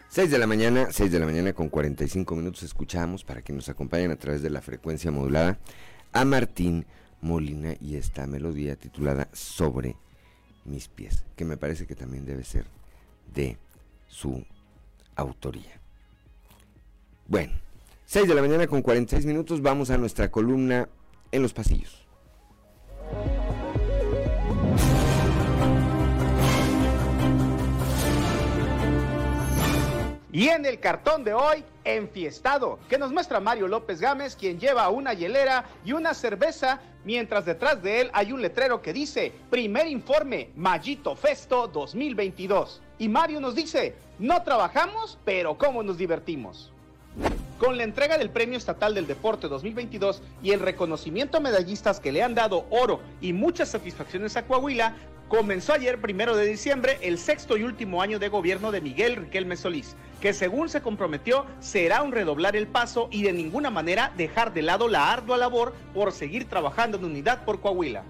[0.09, 3.69] 6 de la mañana, 6 de la mañana con 45 minutos escuchamos para que nos
[3.69, 5.59] acompañen a través de la frecuencia modulada
[6.13, 6.87] a Martín
[7.21, 9.97] Molina y esta melodía titulada Sobre
[10.65, 12.67] mis pies, que me parece que también debe ser
[13.35, 13.57] de
[14.09, 14.45] su
[15.17, 15.81] autoría.
[17.27, 17.53] Bueno,
[18.07, 20.89] 6 de la mañana con 46 minutos, vamos a nuestra columna
[21.33, 22.04] en los pasillos.
[30.35, 34.89] Y en el cartón de hoy, enfiestado, que nos muestra Mario López Gámez, quien lleva
[34.89, 39.87] una hielera y una cerveza, mientras detrás de él hay un letrero que dice, primer
[39.87, 42.83] informe, Mallito Festo 2022.
[42.99, 46.73] Y Mario nos dice, no trabajamos, pero cómo nos divertimos.
[47.61, 52.11] Con la entrega del Premio Estatal del Deporte 2022 y el reconocimiento a medallistas que
[52.11, 54.97] le han dado oro y muchas satisfacciones a Coahuila,
[55.29, 59.57] comenzó ayer, primero de diciembre, el sexto y último año de gobierno de Miguel Riquelme
[59.57, 64.53] Solís, que según se comprometió, será un redoblar el paso y de ninguna manera dejar
[64.53, 68.05] de lado la ardua labor por seguir trabajando en unidad por Coahuila.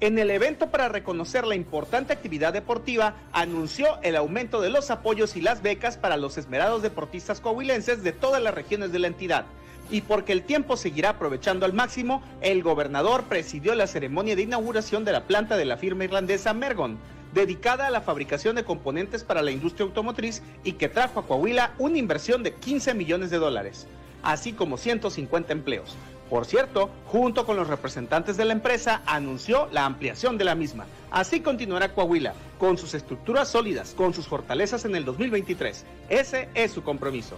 [0.00, 5.36] En el evento para reconocer la importante actividad deportiva, anunció el aumento de los apoyos
[5.36, 9.46] y las becas para los esmerados deportistas coahuilenses de todas las regiones de la entidad
[9.90, 15.04] y porque el tiempo seguirá aprovechando al máximo, el gobernador presidió la ceremonia de inauguración
[15.04, 16.98] de la planta de la firma irlandesa Mergon,
[17.34, 21.72] dedicada a la fabricación de componentes para la industria automotriz y que trajo a Coahuila
[21.78, 23.86] una inversión de 15 millones de dólares,
[24.22, 25.96] así como 150 empleos.
[26.30, 30.86] Por cierto, junto con los representantes de la empresa, anunció la ampliación de la misma.
[31.10, 35.84] Así continuará Coahuila, con sus estructuras sólidas, con sus fortalezas en el 2023.
[36.08, 37.36] Ese es su compromiso.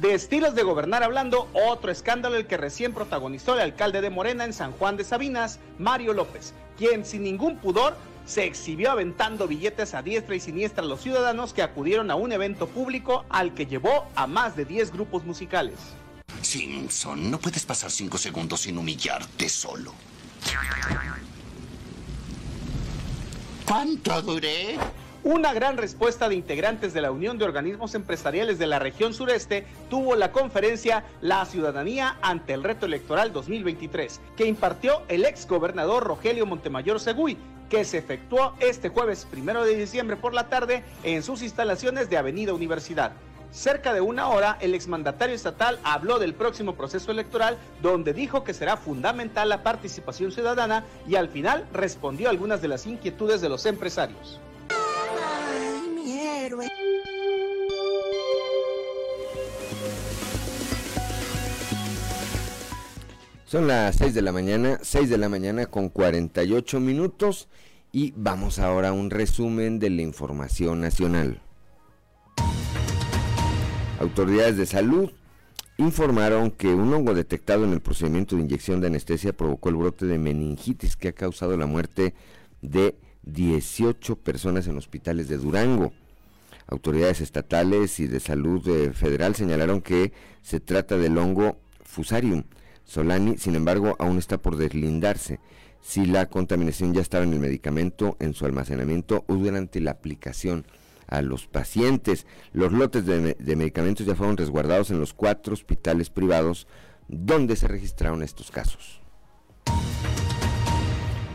[0.00, 4.44] De estilos de gobernar hablando, otro escándalo el que recién protagonizó el alcalde de Morena
[4.44, 9.94] en San Juan de Sabinas, Mario López, quien sin ningún pudor se exhibió aventando billetes
[9.94, 13.66] a diestra y siniestra a los ciudadanos que acudieron a un evento público al que
[13.66, 15.76] llevó a más de 10 grupos musicales.
[16.46, 19.92] Simpson, no puedes pasar cinco segundos sin humillarte solo.
[23.66, 24.78] ¿Cuánto duré?
[25.24, 29.66] Una gran respuesta de integrantes de la Unión de Organismos Empresariales de la región sureste
[29.90, 36.04] tuvo la conferencia La Ciudadanía ante el Reto Electoral 2023, que impartió el ex gobernador
[36.04, 37.36] Rogelio Montemayor Segui,
[37.68, 42.18] que se efectuó este jueves primero de diciembre por la tarde en sus instalaciones de
[42.18, 43.12] Avenida Universidad.
[43.50, 48.54] Cerca de una hora, el exmandatario estatal habló del próximo proceso electoral, donde dijo que
[48.54, 53.64] será fundamental la participación ciudadana y al final respondió algunas de las inquietudes de los
[53.66, 54.40] empresarios.
[63.46, 67.48] Son las 6 de la mañana, 6 de la mañana con 48 minutos
[67.92, 71.40] y vamos ahora a un resumen de la información nacional.
[73.98, 75.10] Autoridades de salud
[75.78, 80.04] informaron que un hongo detectado en el procedimiento de inyección de anestesia provocó el brote
[80.04, 82.14] de meningitis que ha causado la muerte
[82.60, 85.92] de 18 personas en hospitales de Durango.
[86.66, 92.44] Autoridades estatales y de salud eh, federal señalaron que se trata del hongo Fusarium
[92.84, 95.40] solani, sin embargo, aún está por deslindarse
[95.80, 100.66] si la contaminación ya estaba en el medicamento, en su almacenamiento o durante la aplicación
[101.06, 102.26] a los pacientes.
[102.52, 106.66] Los lotes de, medicamentos ya fueron resguardados en los cuatro hospitales privados
[107.08, 109.00] donde se registraron estos casos.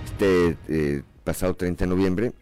[0.06, 2.34] Este eh, pasado 30 de noviembre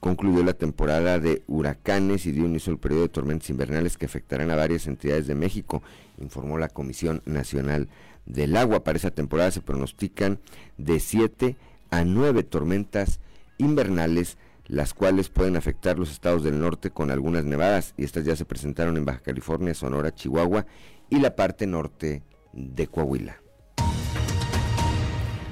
[0.00, 4.50] concluyó la temporada de huracanes y dio inicio al periodo de tormentas invernales que afectarán
[4.50, 5.82] a varias entidades de México,
[6.18, 7.88] informó la Comisión Nacional
[8.24, 8.82] del Agua.
[8.82, 10.38] Para esa temporada se pronostican
[10.78, 11.56] de 7
[11.90, 13.20] a 9 tormentas
[13.58, 14.38] invernales,
[14.70, 18.44] las cuales pueden afectar los estados del norte con algunas nevadas, y estas ya se
[18.44, 20.64] presentaron en Baja California, Sonora, Chihuahua
[21.10, 23.42] y la parte norte de Coahuila.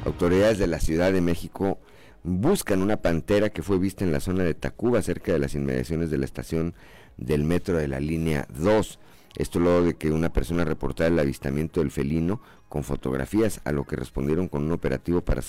[0.04, 1.80] Autoridades de la Ciudad de México
[2.22, 6.10] buscan una pantera que fue vista en la zona de Tacuba, cerca de las inmediaciones
[6.10, 6.74] de la estación
[7.16, 9.00] del metro de la línea 2.
[9.36, 13.84] Esto luego de que una persona reportara el avistamiento del felino con fotografías, a lo
[13.84, 15.42] que respondieron con un operativo para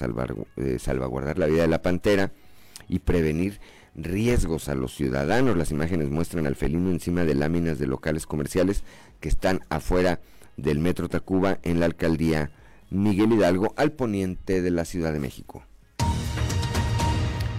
[0.58, 2.32] eh, salvaguardar la vida de la pantera
[2.89, 3.60] y prevenir
[3.95, 5.56] riesgos a los ciudadanos.
[5.56, 8.84] Las imágenes muestran al felino encima de láminas de locales comerciales
[9.19, 10.19] que están afuera
[10.58, 12.52] del Metro Tacuba en la alcaldía
[12.89, 15.63] Miguel Hidalgo al poniente de la Ciudad de México.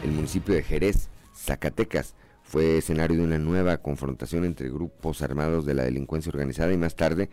[0.03, 5.75] El municipio de Jerez, Zacatecas, fue escenario de una nueva confrontación entre grupos armados de
[5.75, 7.31] la delincuencia organizada y más tarde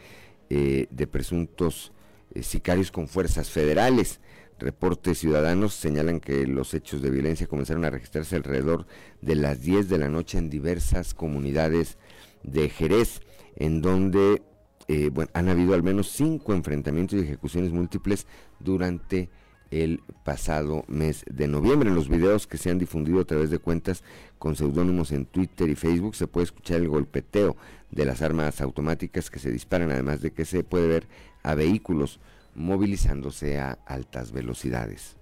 [0.50, 1.92] eh, de presuntos
[2.36, 4.20] eh, sicarios con fuerzas federales.
[4.60, 8.88] Reportes ciudadanos señalan que los hechos de violencia comenzaron a registrarse alrededor
[9.22, 11.98] de las 10 de la noche en diversas comunidades
[12.44, 13.22] de Jerez,
[13.56, 14.42] en donde
[14.88, 18.26] eh, han habido al menos cinco enfrentamientos y ejecuciones múltiples
[18.60, 19.30] durante
[19.70, 21.90] el pasado mes de noviembre.
[21.90, 24.04] En los videos que se han difundido a través de cuentas
[24.40, 27.58] con seudónimos en Twitter y Facebook se puede escuchar el golpeteo
[27.92, 31.08] de las armas automáticas que se disparan, además de que se puede ver
[31.44, 32.20] a vehículos
[32.58, 35.16] movilizándose a altas velocidades.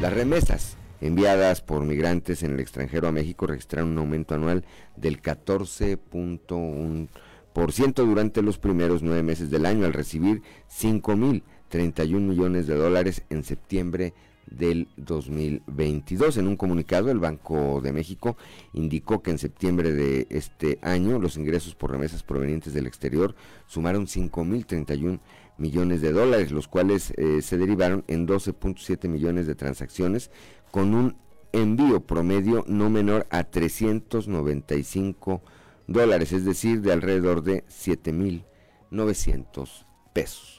[0.00, 4.64] Las remesas enviadas por migrantes en el extranjero a México registraron un aumento anual
[4.96, 13.22] del 14.1% durante los primeros nueve meses del año al recibir 5.031 millones de dólares
[13.30, 14.12] en septiembre
[14.50, 16.36] del 2022.
[16.36, 18.36] En un comunicado, el Banco de México
[18.72, 23.34] indicó que en septiembre de este año los ingresos por remesas provenientes del exterior
[23.66, 25.20] sumaron 5.031
[25.58, 30.30] millones de dólares, los cuales eh, se derivaron en 12.7 millones de transacciones
[30.70, 31.16] con un
[31.52, 35.42] envío promedio no menor a 395
[35.86, 40.58] dólares, es decir, de alrededor de 7.900 pesos.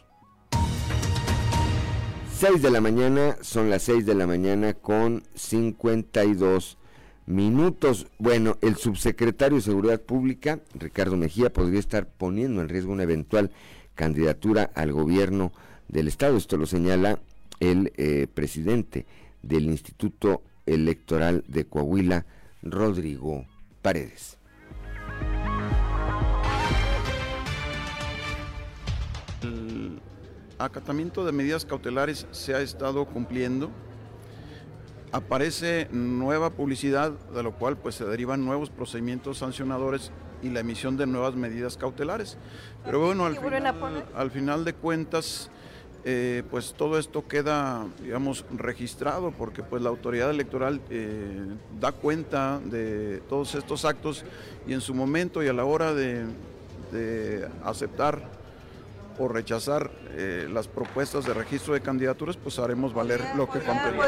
[2.39, 6.77] 6 de la mañana, son las 6 de la mañana con 52
[7.25, 8.07] minutos.
[8.17, 13.51] Bueno, el subsecretario de Seguridad Pública, Ricardo Mejía, podría estar poniendo en riesgo una eventual
[13.99, 15.51] candidatura al gobierno
[15.89, 16.37] del Estado.
[16.37, 17.19] Esto lo señala
[17.59, 19.05] el eh, presidente
[19.41, 22.25] del Instituto Electoral de Coahuila,
[22.63, 23.45] Rodrigo
[23.81, 24.37] Paredes.
[30.59, 33.69] acatamiento de medidas cautelares se ha estado cumpliendo.
[35.13, 40.97] Aparece nueva publicidad, de lo cual pues se derivan nuevos procedimientos sancionadores y la emisión
[40.97, 42.37] de nuevas medidas cautelares.
[42.85, 45.49] Pero bueno, al final, de cuentas,
[46.05, 51.45] eh, pues todo esto queda, digamos, registrado porque pues la autoridad electoral eh,
[51.79, 54.23] da cuenta de todos estos actos
[54.65, 56.25] y en su momento y a la hora de,
[56.91, 58.39] de aceptar
[59.19, 64.07] o rechazar eh, las propuestas de registro de candidaturas, pues haremos valer lo que contenga.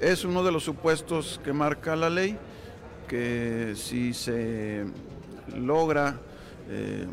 [0.00, 2.38] Es uno de los supuestos que marca la ley,
[3.10, 4.84] que si se
[5.56, 6.20] logra
[6.68, 7.04] eh,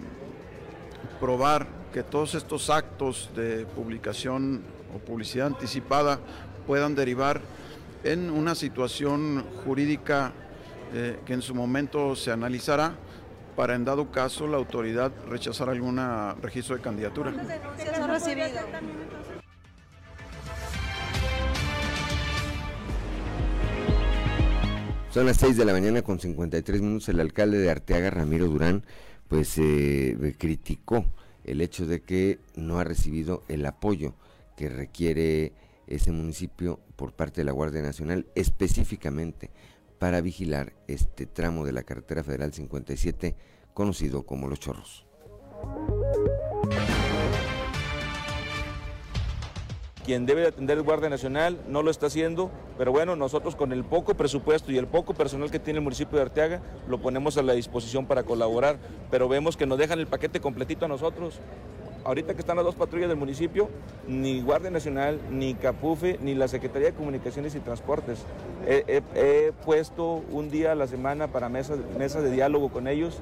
[1.20, 4.62] probar que todos estos actos de publicación
[4.94, 6.20] o publicidad anticipada
[6.68, 7.42] puedan derivar
[8.04, 10.34] en una situación jurídica
[10.94, 12.94] eh, que en su momento se analizará,
[13.56, 16.00] para en dado caso la autoridad rechazar algún
[16.44, 17.34] registro de candidatura.
[25.18, 27.10] Son las 6 de la mañana con 53 minutos.
[27.10, 28.84] El alcalde de Arteaga, Ramiro Durán,
[29.28, 31.06] pues eh, criticó
[31.44, 34.14] el hecho de que no ha recibido el apoyo
[34.56, 35.54] que requiere
[35.88, 39.50] ese municipio por parte de la Guardia Nacional, específicamente
[39.98, 43.36] para vigilar este tramo de la carretera federal 57
[43.74, 45.08] conocido como Los Chorros.
[50.08, 53.84] Quien debe atender el Guardia Nacional no lo está haciendo, pero bueno, nosotros con el
[53.84, 57.42] poco presupuesto y el poco personal que tiene el municipio de Arteaga, lo ponemos a
[57.42, 58.78] la disposición para colaborar,
[59.12, 61.42] pero vemos que nos dejan el paquete completito a nosotros
[62.06, 63.68] ahorita que están las dos patrullas del municipio,
[64.08, 68.20] ni Guardia Nacional, ni Capufe, ni la Secretaría de Comunicaciones y Transportes.
[68.66, 73.20] He, puesto un día a la semana para mesas mesa de diálogo con ellos.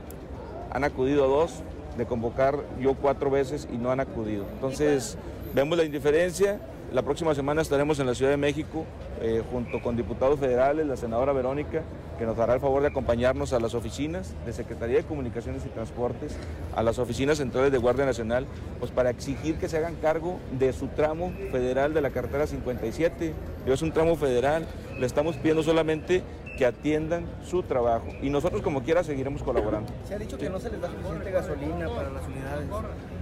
[0.70, 1.64] Han acudido a dos,
[1.98, 4.46] de convocar yo cuatro veces y no han acudido.
[4.54, 5.18] Entonces,
[5.56, 6.60] vemos la indiferencia,
[6.96, 8.86] la próxima semana estaremos en la Ciudad de México
[9.22, 11.82] eh, junto con diputados federales, la senadora Verónica,
[12.18, 15.70] que nos hará el favor de acompañarnos a las oficinas de Secretaría de Comunicaciones y
[15.70, 16.38] Transportes,
[16.74, 18.46] a las oficinas centrales de Guardia Nacional,
[18.80, 23.34] pues para exigir que se hagan cargo de su tramo federal de la carretera 57.
[23.66, 24.66] Es un tramo federal,
[24.98, 26.24] le estamos pidiendo solamente
[26.58, 29.92] que atiendan su trabajo y nosotros como quiera seguiremos colaborando.
[30.08, 32.68] Se ha dicho que no se les da suficiente gasolina para las unidades.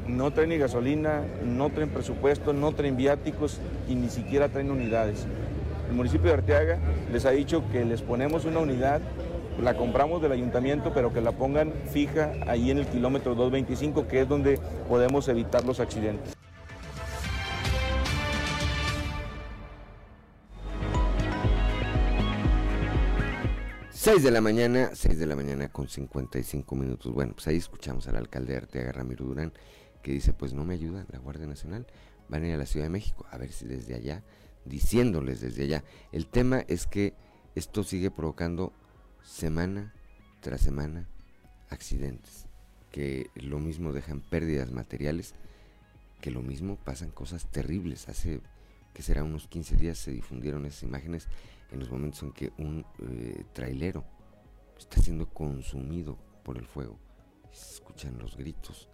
[0.08, 5.26] No traen ni gasolina, no traen presupuesto, no traen viáticos y ni siquiera traen unidades.
[5.90, 6.80] El municipio de Arteaga
[7.12, 9.02] les ha dicho que les ponemos una unidad,
[9.62, 14.22] la compramos del ayuntamiento, pero que la pongan fija ahí en el kilómetro 225, que
[14.22, 14.60] es donde
[14.90, 16.33] podemos evitar los accidentes.
[24.04, 27.14] 6 de la mañana, 6 de la mañana con 55 minutos.
[27.14, 29.54] Bueno, pues ahí escuchamos al alcalde de Arteaga, Ramiro Durán,
[30.02, 31.88] que dice, pues no me ayuda la Guardia Nacional,
[32.28, 34.22] van a ir a la Ciudad de México, a ver si desde allá,
[34.66, 35.86] diciéndoles desde allá.
[36.12, 37.14] El tema es que
[37.56, 38.74] esto sigue provocando
[39.24, 39.94] semana
[40.42, 41.08] tras semana
[41.70, 42.48] accidentes,
[42.92, 45.34] que lo mismo dejan pérdidas materiales,
[46.20, 48.10] que lo mismo pasan cosas terribles.
[48.10, 48.42] Hace,
[48.94, 51.30] que será unos 15 días se difundieron esas imágenes
[51.72, 54.04] en los momentos en que un eh, trailero
[54.78, 57.00] está siendo consumido por el fuego.
[57.52, 58.90] Se escuchan los gritos,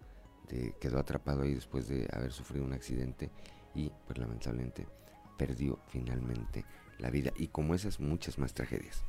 [0.47, 3.31] de, quedó atrapado ahí después de haber sufrido un accidente
[3.75, 4.87] y pues lamentablemente
[5.37, 6.65] perdió finalmente
[6.97, 7.31] la vida.
[7.37, 9.03] Y como esas, muchas más tragedias.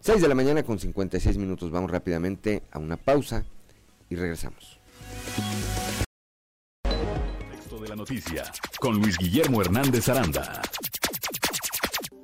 [0.00, 3.44] 6 de la mañana con 56 minutos, vamos rápidamente a una pausa
[4.08, 4.80] y regresamos.
[7.50, 8.44] Texto de la noticia
[8.80, 10.62] con Luis Guillermo Hernández Aranda.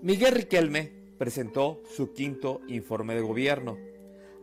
[0.00, 3.76] Miguel Riquelme presentó su quinto informe de gobierno.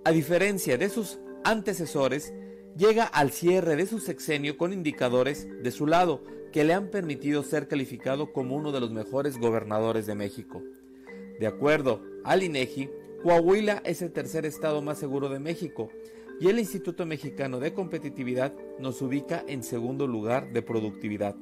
[0.04, 2.34] A diferencia de sus antecesores,
[2.76, 7.42] llega al cierre de su sexenio con indicadores de su lado que le han permitido
[7.42, 10.62] ser calificado como uno de los mejores gobernadores de México.
[11.40, 12.90] De acuerdo al INEGI,
[13.24, 15.90] Coahuila es el tercer estado más seguro de México
[16.42, 21.38] y el Instituto Mexicano de Competitividad nos ubica en segundo lugar de productividad.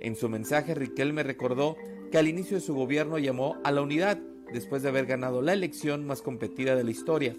[0.00, 1.76] En su mensaje, Riquelme recordó
[2.10, 4.18] que al inicio de su gobierno llamó a la unidad
[4.52, 7.34] después de haber ganado la elección más competida de la historia.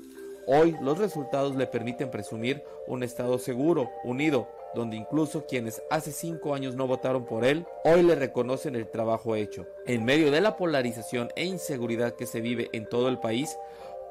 [0.45, 6.53] Hoy los resultados le permiten presumir un Estado seguro, unido, donde incluso quienes hace cinco
[6.53, 9.65] años no votaron por él, hoy le reconocen el trabajo hecho.
[9.86, 13.57] En medio de la polarización e inseguridad que se vive en todo el país,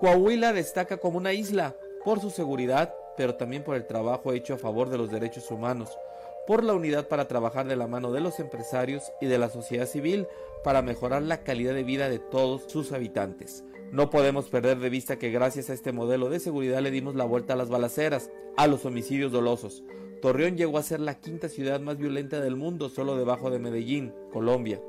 [0.01, 4.59] Coahuila destaca como una isla por su seguridad, pero también por el trabajo hecho a
[4.59, 5.97] favor de los derechos humanos,
[6.47, 9.87] por la unidad para trabajar de la mano de los empresarios y de la sociedad
[9.87, 10.27] civil
[10.65, 13.65] para mejorar la calidad de vida de todos sus habitantes.
[13.93, 17.25] No podemos perder de vista que gracias a este modelo de seguridad le dimos la
[17.25, 19.85] vuelta a las balaceras, a los homicidios dolosos.
[20.21, 24.13] Torreón llegó a ser la quinta ciudad más violenta del mundo, solo debajo de Medellín,
[24.33, 24.81] Colombia.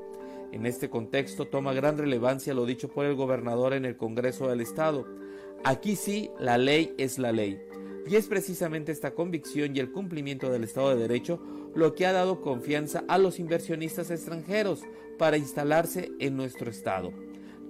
[0.50, 4.60] En este contexto toma gran relevancia lo dicho por el gobernador en el Congreso del
[4.60, 5.06] Estado.
[5.64, 7.60] Aquí sí, la ley es la ley.
[8.08, 11.40] Y es precisamente esta convicción y el cumplimiento del Estado de Derecho
[11.74, 14.80] lo que ha dado confianza a los inversionistas extranjeros
[15.18, 17.12] para instalarse en nuestro Estado.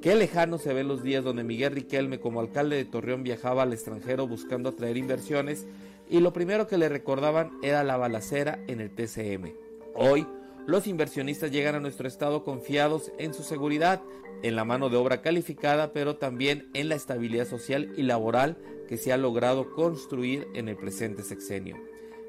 [0.01, 3.73] Qué lejano se ven los días donde Miguel Riquelme como alcalde de Torreón viajaba al
[3.73, 5.67] extranjero buscando atraer inversiones
[6.09, 9.55] y lo primero que le recordaban era la balacera en el TCM.
[9.95, 10.25] Hoy,
[10.69, 14.03] los inversionistas llegan a nuestro estado confiados en su seguridad,
[14.43, 18.57] en la mano de obra calificada, pero también en la estabilidad social y laboral
[18.89, 21.77] que se ha logrado construir en el presente sexenio.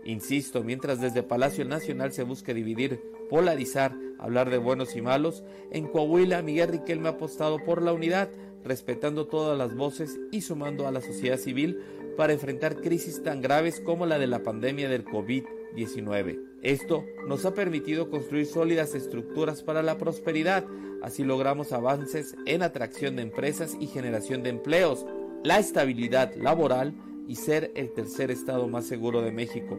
[0.06, 5.88] Insisto, mientras desde Palacio Nacional se busca dividir, polarizar, hablar de buenos y malos, en
[5.88, 8.30] Coahuila Miguel Riquelme ha apostado por la unidad,
[8.64, 11.80] respetando todas las voces y sumando a la sociedad civil
[12.18, 16.40] para enfrentar crisis tan graves como la de la pandemia del COVID-19.
[16.62, 20.66] Esto nos ha permitido construir sólidas estructuras para la prosperidad,
[21.02, 25.06] así logramos avances en atracción de empresas y generación de empleos,
[25.44, 26.94] la estabilidad laboral
[27.28, 29.78] y ser el tercer estado más seguro de México.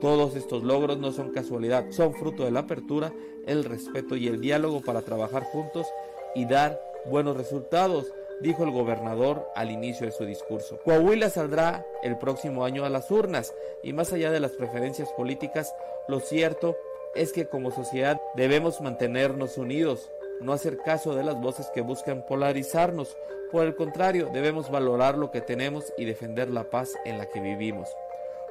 [0.00, 3.12] Todos estos logros no son casualidad, son fruto de la apertura,
[3.46, 5.86] el respeto y el diálogo para trabajar juntos
[6.34, 10.78] y dar buenos resultados, dijo el gobernador al inicio de su discurso.
[10.84, 15.74] Coahuila saldrá el próximo año a las urnas y más allá de las preferencias políticas,
[16.08, 16.76] lo cierto
[17.14, 20.10] es que como sociedad debemos mantenernos unidos,
[20.40, 23.16] no hacer caso de las voces que buscan polarizarnos.
[23.50, 27.40] Por el contrario, debemos valorar lo que tenemos y defender la paz en la que
[27.40, 27.88] vivimos.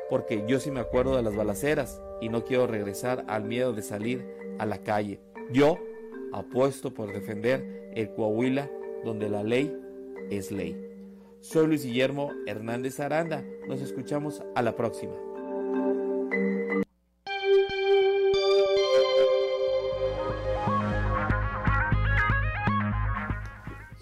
[0.09, 3.81] Porque yo sí me acuerdo de las balaceras y no quiero regresar al miedo de
[3.81, 4.25] salir
[4.59, 5.19] a la calle.
[5.51, 5.77] Yo
[6.33, 8.69] apuesto por defender el Coahuila
[9.03, 9.75] donde la ley
[10.29, 10.75] es ley.
[11.39, 13.43] Soy Luis Guillermo Hernández Aranda.
[13.67, 15.13] Nos escuchamos a la próxima.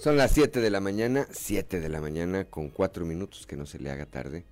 [0.03, 3.65] Son las 7 de la mañana, 7 de la mañana con 4 minutos, que no
[3.65, 4.43] se le haga tarde.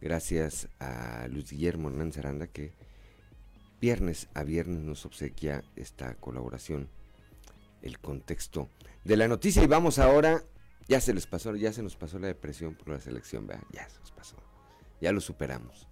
[0.00, 2.74] Gracias a Luis Guillermo Hernández que
[3.80, 6.88] viernes a viernes nos obsequia esta colaboración,
[7.82, 8.68] el contexto
[9.02, 9.64] de la noticia.
[9.64, 10.44] Y vamos ahora
[10.86, 13.64] Ya se les pasó, ya se nos pasó la depresión por la selección, ¿verdad?
[13.72, 14.36] Ya se nos pasó.
[15.00, 15.88] Ya lo superamos.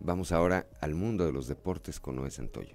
[0.00, 2.74] Vamos ahora al mundo de los deportes con Noé Santoyo.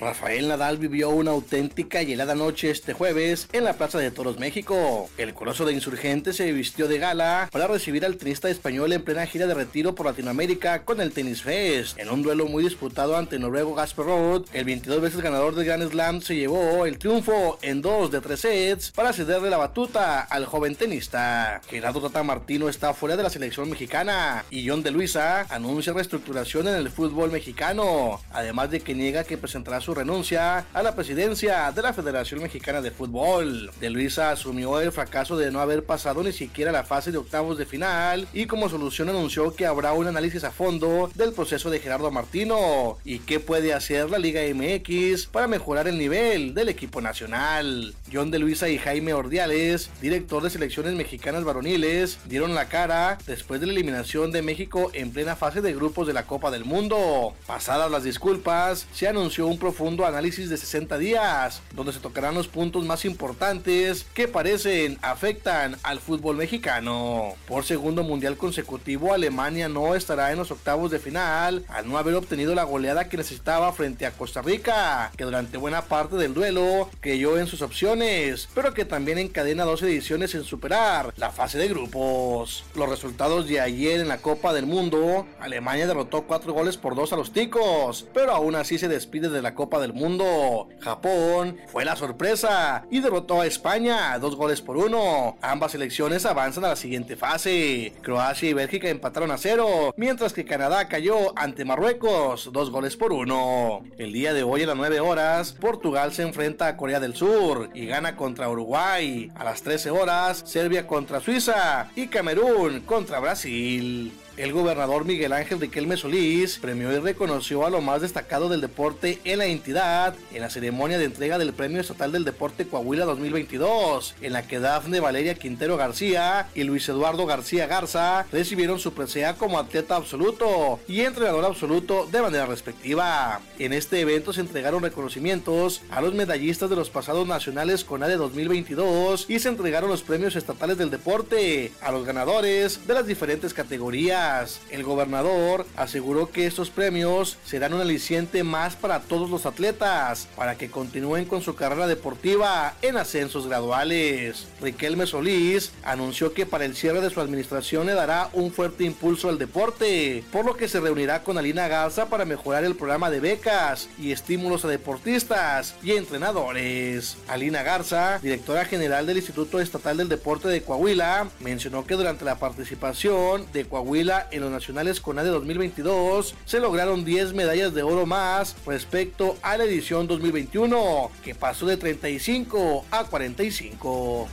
[0.00, 4.38] Rafael Nadal vivió una auténtica y helada noche este jueves en la Plaza de Toros
[4.38, 5.10] México.
[5.18, 9.26] El coloso de insurgentes se vistió de gala para recibir al tenista español en plena
[9.26, 11.98] gira de retiro por Latinoamérica con el Tennis Fest.
[11.98, 15.90] En un duelo muy disputado ante noruego Gasper Roth, el 22 veces ganador del Grand
[15.90, 20.46] Slam se llevó el triunfo en dos de tres sets para cederle la batuta al
[20.46, 21.60] joven tenista.
[21.68, 26.68] Gerardo Tata Martino está fuera de la selección mexicana y John de Luisa anuncia reestructuración
[26.68, 31.70] en el fútbol mexicano, además de que niega que presentará su renuncia a la presidencia
[31.72, 33.70] de la Federación Mexicana de Fútbol.
[33.80, 37.58] De Luisa asumió el fracaso de no haber pasado ni siquiera la fase de octavos
[37.58, 41.80] de final y como solución anunció que habrá un análisis a fondo del proceso de
[41.80, 47.00] Gerardo Martino y qué puede hacer la Liga MX para mejorar el nivel del equipo
[47.00, 47.94] nacional.
[48.12, 53.60] John de Luisa y Jaime Ordiales, director de selecciones mexicanas varoniles, dieron la cara después
[53.60, 57.34] de la eliminación de México en plena fase de grupos de la Copa del Mundo.
[57.46, 62.48] Pasadas las disculpas, se anunció un profundo análisis de 60 días, donde se tocarán los
[62.48, 67.34] puntos más importantes que parecen afectan al fútbol mexicano.
[67.46, 72.14] Por segundo mundial consecutivo, Alemania no estará en los octavos de final al no haber
[72.14, 76.90] obtenido la goleada que necesitaba frente a Costa Rica, que durante buena parte del duelo
[77.00, 81.68] creyó en sus opciones, pero que también encadena dos ediciones en superar la fase de
[81.68, 82.64] grupos.
[82.74, 87.12] Los resultados de ayer en la Copa del Mundo, Alemania derrotó 4 goles por 2
[87.12, 90.68] a los ticos, pero aún así se despide de la Copa del Mundo.
[90.80, 95.36] Japón fue la sorpresa y derrotó a España dos goles por uno.
[95.42, 97.92] Ambas selecciones avanzan a la siguiente fase.
[98.00, 103.12] Croacia y Bélgica empataron a cero, mientras que Canadá cayó ante Marruecos dos goles por
[103.12, 103.82] uno.
[103.98, 107.68] El día de hoy a las 9 horas, Portugal se enfrenta a Corea del Sur
[107.74, 109.30] y gana contra Uruguay.
[109.34, 114.12] A las 13 horas, Serbia contra Suiza y Camerún contra Brasil.
[114.38, 119.18] El gobernador Miguel Ángel Riquelme Solís premió y reconoció a lo más destacado del deporte
[119.24, 124.14] en la entidad en la ceremonia de entrega del Premio Estatal del Deporte Coahuila 2022,
[124.20, 129.34] en la que Dafne Valeria Quintero García y Luis Eduardo García Garza recibieron su presea
[129.34, 133.40] como atleta absoluto y entrenador absoluto de manera respectiva.
[133.58, 138.16] En este evento se entregaron reconocimientos a los medallistas de los pasados nacionales con de
[138.16, 143.52] 2022 y se entregaron los premios estatales del deporte a los ganadores de las diferentes
[143.52, 144.27] categorías.
[144.70, 150.56] El gobernador aseguró que estos premios serán un aliciente más para todos los atletas, para
[150.56, 154.46] que continúen con su carrera deportiva en ascensos graduales.
[154.60, 159.30] Riquelme Solís anunció que para el cierre de su administración le dará un fuerte impulso
[159.30, 163.20] al deporte, por lo que se reunirá con Alina Garza para mejorar el programa de
[163.20, 167.16] becas y estímulos a deportistas y entrenadores.
[167.28, 172.38] Alina Garza, directora general del Instituto Estatal del Deporte de Coahuila, mencionó que durante la
[172.38, 178.56] participación de Coahuila en los nacionales CONADE 2022 se lograron 10 medallas de oro más
[178.66, 184.28] respecto a la edición 2021, que pasó de 35 a 45.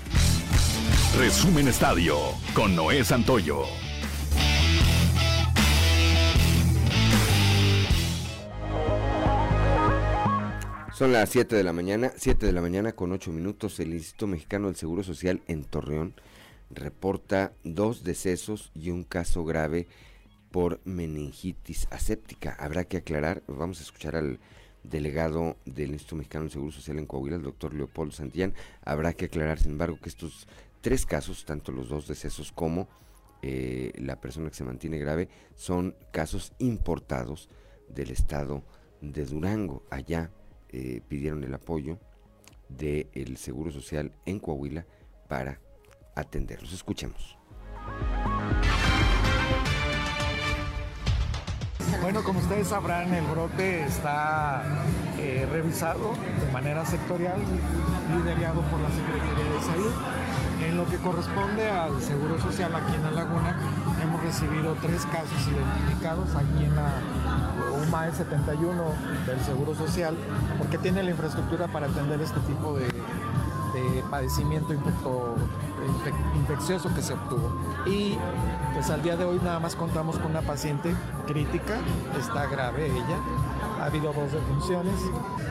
[1.18, 2.18] Resumen Estadio
[2.54, 3.64] con Noé Santoyo.
[10.94, 13.80] Son las 7 de la mañana, 7 de la mañana con 8 minutos.
[13.82, 16.14] El Instituto Mexicano del Seguro Social en Torreón
[16.70, 19.88] reporta dos decesos y un caso grave
[20.52, 22.56] por meningitis aséptica.
[22.60, 24.40] Habrá que aclarar, vamos a escuchar al
[24.84, 28.54] delegado del Instituto Mexicano del Seguro Social en Coahuila, el doctor Leopoldo Santillán.
[28.84, 30.48] Habrá que aclarar, sin embargo, que estos
[30.82, 32.88] tres casos, tanto los dos decesos como
[33.42, 37.50] eh, la persona que se mantiene grave, son casos importados
[37.90, 38.64] del estado
[39.02, 39.84] de Durango.
[39.90, 40.32] Allá
[40.70, 42.00] eh, pidieron el apoyo
[42.70, 44.86] del Seguro Social en Coahuila
[45.28, 45.60] para
[46.16, 46.74] atenderlos.
[46.74, 47.38] Escuchemos.
[52.02, 54.64] Bueno, como ustedes sabrán, el brote está
[55.18, 57.40] eh, revisado de manera sectorial,
[58.14, 59.92] liderado por la Secretaría de Salud.
[60.64, 63.58] En lo que corresponde al Seguro Social aquí en La Laguna,
[64.04, 66.92] hemos recibido tres casos identificados aquí en la
[67.88, 68.84] UMAE 71
[69.26, 70.16] del Seguro Social,
[70.58, 72.88] porque tiene la infraestructura para atender este tipo de,
[73.76, 74.74] de padecimiento
[76.36, 77.52] infeccioso que se obtuvo.
[77.86, 78.18] Y
[78.74, 80.94] pues al día de hoy nada más contamos con una paciente
[81.28, 81.80] crítica,
[82.20, 83.18] está grave ella,
[83.80, 84.96] ha habido dos defunciones.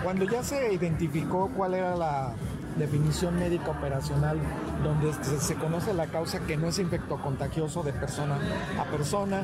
[0.03, 2.35] Cuando ya se identificó cuál era la,
[2.77, 4.39] definición médica operacional
[4.83, 8.39] donde se, se conoce la causa que no es infectocontagioso de persona
[8.79, 9.43] a persona,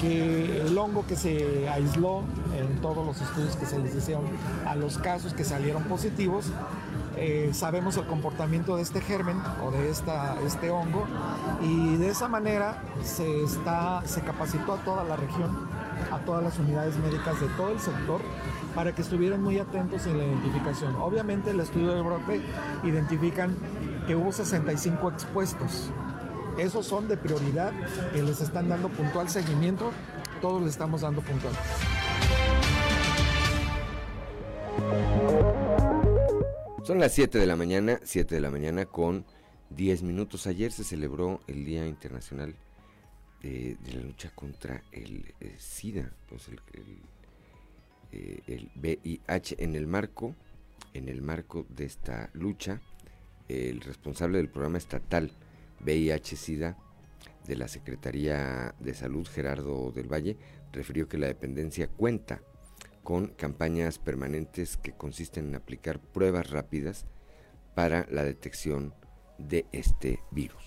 [0.00, 2.22] que el hongo que se aisló
[2.56, 4.24] en todos los estudios que se les hicieron
[4.66, 6.46] a los casos que salieron positivos,
[7.20, 11.04] eh, sabemos el comportamiento de este germen o de este hongo
[11.60, 15.68] y de esa manera se, está, se capacitó a toda la región,
[16.12, 18.20] a todas las unidades médicas de todo el sector
[18.74, 20.94] para que estuvieran muy atentos en la identificación.
[20.96, 22.40] Obviamente el estudio de brote
[22.84, 23.56] identifican
[24.06, 25.90] que hubo 65 expuestos.
[26.56, 27.72] Esos son de prioridad,
[28.12, 29.90] que les están dando puntual seguimiento,
[30.40, 31.54] todos le estamos dando puntual.
[36.88, 39.26] Son las 7 de la mañana, 7 de la mañana con
[39.68, 40.46] 10 minutos.
[40.46, 42.54] Ayer se celebró el Día Internacional
[43.42, 46.98] de, de la lucha contra el, eh, SIDA, pues el, el,
[48.12, 50.34] eh, el, VIH en el marco,
[50.94, 52.80] en el marco de esta lucha,
[53.48, 55.30] el responsable del programa estatal
[55.84, 56.78] VIH-SIDA
[57.46, 60.38] de la Secretaría de Salud, Gerardo del Valle,
[60.72, 62.40] refirió que la dependencia cuenta
[63.08, 67.06] con campañas permanentes que consisten en aplicar pruebas rápidas
[67.74, 68.92] para la detección
[69.38, 70.62] de este virus.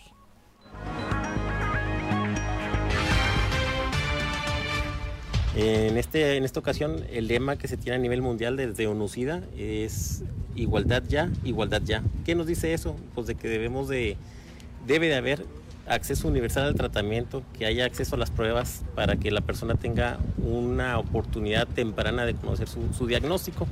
[5.55, 9.43] En, este, en esta ocasión, el lema que se tiene a nivel mundial desde ONUCIDA
[9.55, 10.23] es
[10.55, 12.01] igualdad ya, igualdad ya.
[12.25, 12.95] ¿Qué nos dice eso?
[13.13, 14.17] Pues de que debemos de,
[14.87, 15.45] debe de haber
[15.87, 20.17] acceso universal al tratamiento, que haya acceso a las pruebas para que la persona tenga
[20.37, 23.67] una oportunidad temprana de conocer su, diagnóstico.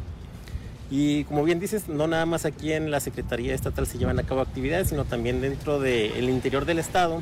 [0.91, 4.23] Y como bien dices, no nada más aquí en la Secretaría Estatal se llevan a
[4.23, 7.21] cabo actividades, sino también dentro del interior del Estado,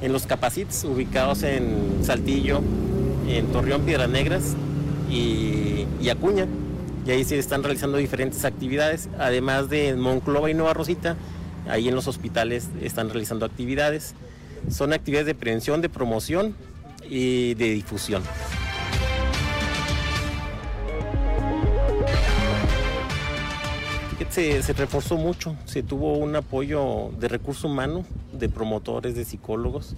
[0.00, 2.62] en los capacits ubicados en Saltillo,
[3.28, 4.54] en Torreón, Piedras Negras
[5.10, 6.46] y, y Acuña.
[7.06, 11.16] Y ahí se están realizando diferentes actividades, además de Monclova y Nueva Rosita,
[11.68, 14.14] Ahí en los hospitales están realizando actividades.
[14.70, 16.54] Son actividades de prevención, de promoción
[17.08, 18.22] y de difusión.
[24.30, 29.96] Se, reforzó mucho, se tuvo un apoyo de recurso humano, de promotores, de psicólogos,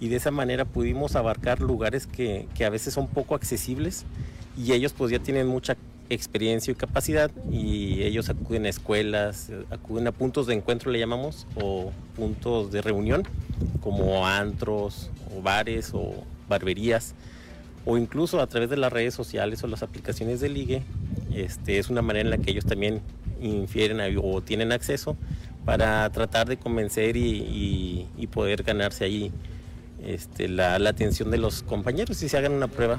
[0.00, 4.06] y de esa manera pudimos abarcar lugares que, que a veces son poco accesibles
[4.56, 5.76] y ellos pues ya tienen mucha
[6.14, 11.46] experiencia y capacidad y ellos acuden a escuelas, acuden a puntos de encuentro le llamamos
[11.56, 13.24] o puntos de reunión
[13.80, 17.14] como antros o bares o barberías
[17.84, 20.82] o incluso a través de las redes sociales o las aplicaciones de ligue.
[21.34, 23.00] Este, es una manera en la que ellos también
[23.40, 25.16] infieren o tienen acceso
[25.64, 29.30] para tratar de convencer y, poder ganarse ahí
[30.02, 32.98] este, la, la atención de los compañeros y se hagan una prueba.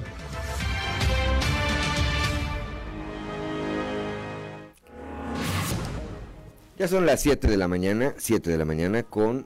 [6.77, 9.45] Ya son las 7 de la mañana, 7 de la mañana con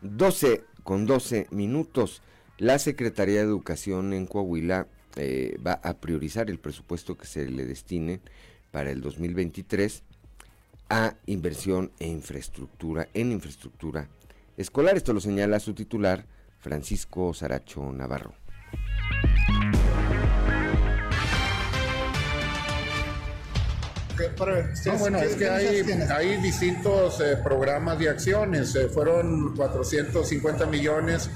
[0.00, 2.20] 12, con 12 minutos.
[2.58, 7.64] La Secretaría de Educación en Coahuila eh, va a priorizar el presupuesto que se le
[7.64, 8.20] destine
[8.72, 10.02] para el 2023
[10.90, 14.08] a inversión e infraestructura, en infraestructura
[14.56, 14.96] escolar.
[14.96, 16.26] Esto lo señala su titular,
[16.58, 18.34] Francisco Saracho Navarro.
[24.98, 25.80] Bueno, es que hay,
[26.10, 28.74] hay distintos eh, programas y acciones.
[28.74, 31.30] Eh, fueron 450 millones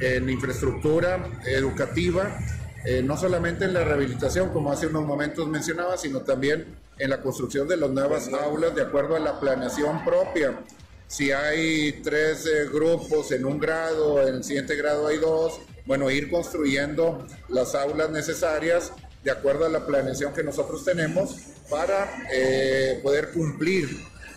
[0.00, 2.38] en infraestructura educativa,
[2.84, 6.66] eh, no solamente en la rehabilitación, como hace unos momentos mencionaba, sino también
[6.98, 10.60] en la construcción de las nuevas aulas de acuerdo a la planeación propia.
[11.08, 16.30] Si hay tres grupos en un grado, en el siguiente grado hay dos, bueno, ir
[16.30, 18.92] construyendo las aulas necesarias
[19.22, 21.36] de acuerdo a la planeación que nosotros tenemos
[21.68, 23.88] para eh, poder cumplir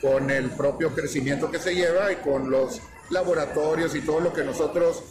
[0.02, 4.44] con el propio crecimiento que se lleva y con los laboratorios y todo lo que
[4.44, 5.04] nosotros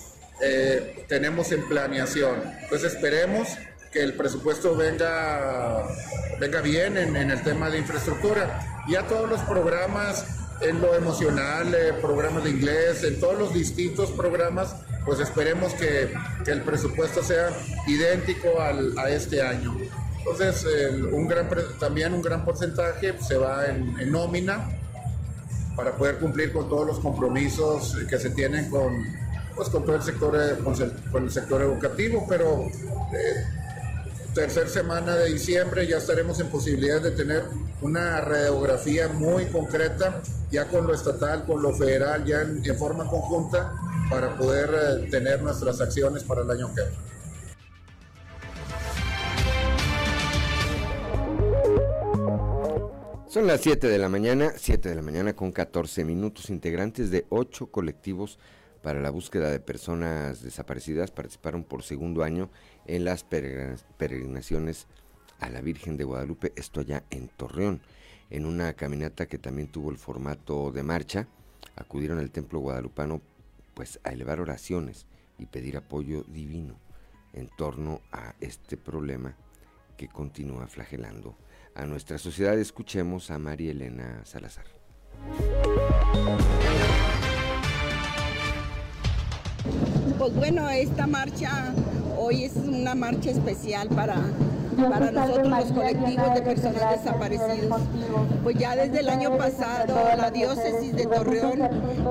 [0.43, 2.43] eh, tenemos en planeación.
[2.63, 3.49] Entonces esperemos
[3.93, 5.87] que el presupuesto venga,
[6.39, 8.85] venga bien en, el tema de infraestructura.
[8.89, 10.25] y a todos los programas
[10.61, 16.13] en lo emocional, eh, programas de inglés, en todos los distintos programas, pues esperemos que,
[16.45, 17.51] que el presupuesto sea
[17.87, 19.77] idéntico al, a este año.
[20.21, 20.67] Entonces,
[21.13, 21.49] un gran,
[21.79, 24.69] también un gran porcentaje se va en, nómina
[25.75, 28.93] para poder cumplir con todos los compromisos que se tienen con,
[29.57, 30.63] pues, con todo el sector, eh,
[31.13, 33.45] con el, sector educativo, pero eh,
[34.35, 37.45] tercera semana de diciembre ya estaremos en posibilidad de tener
[37.81, 43.73] una radiografía muy concreta, ya con lo estatal, con lo federal, ya en, forma conjunta,
[44.09, 47.11] para poder eh, tener nuestras acciones para el año que viene.
[53.29, 56.51] Son las 7 de la mañana, 7 de la mañana con 14 minutos.
[56.51, 58.39] Integrantes de ocho colectivos
[58.83, 62.51] para la búsqueda de personas desaparecidas participaron por segundo año
[62.97, 64.87] en las peregrinaciones
[65.39, 67.81] a la Virgen de Guadalupe, esto ya en Torreón,
[68.31, 71.29] en una caminata que también tuvo el formato de marcha.
[71.77, 73.23] Acudieron al templo guadalupano
[73.75, 75.07] pues a elevar oraciones
[75.39, 76.79] y pedir apoyo divino
[77.33, 79.37] en torno a este problema
[79.97, 81.37] que continúa flagelando
[81.75, 82.59] a nuestra sociedad.
[82.59, 84.67] Escuchemos a María Elena Salazar.
[90.19, 91.73] Pues bueno, esta marcha
[92.17, 94.17] hoy es una marcha especial para
[94.89, 97.81] para nosotros los colectivos de personas desaparecidas.
[98.43, 101.61] Pues ya desde el año pasado la diócesis de Torreón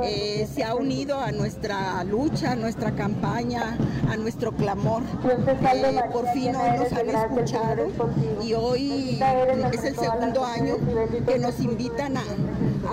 [0.03, 3.77] eh, se ha unido a nuestra lucha, a nuestra campaña,
[4.09, 5.03] a nuestro clamor.
[5.23, 7.87] Eh, por fin hoy nos han escuchado
[8.43, 9.19] y hoy
[9.73, 10.75] es el segundo año
[11.27, 12.23] que nos invitan a,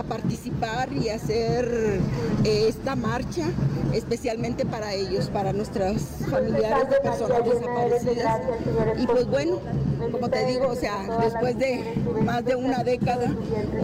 [0.02, 2.00] participar y hacer
[2.44, 3.44] eh, esta marcha
[3.92, 8.40] especialmente para ellos, para nuestros familiares de personas desaparecidas.
[8.98, 9.58] Y pues bueno,
[10.12, 13.34] como te digo, o sea, después de más de una década,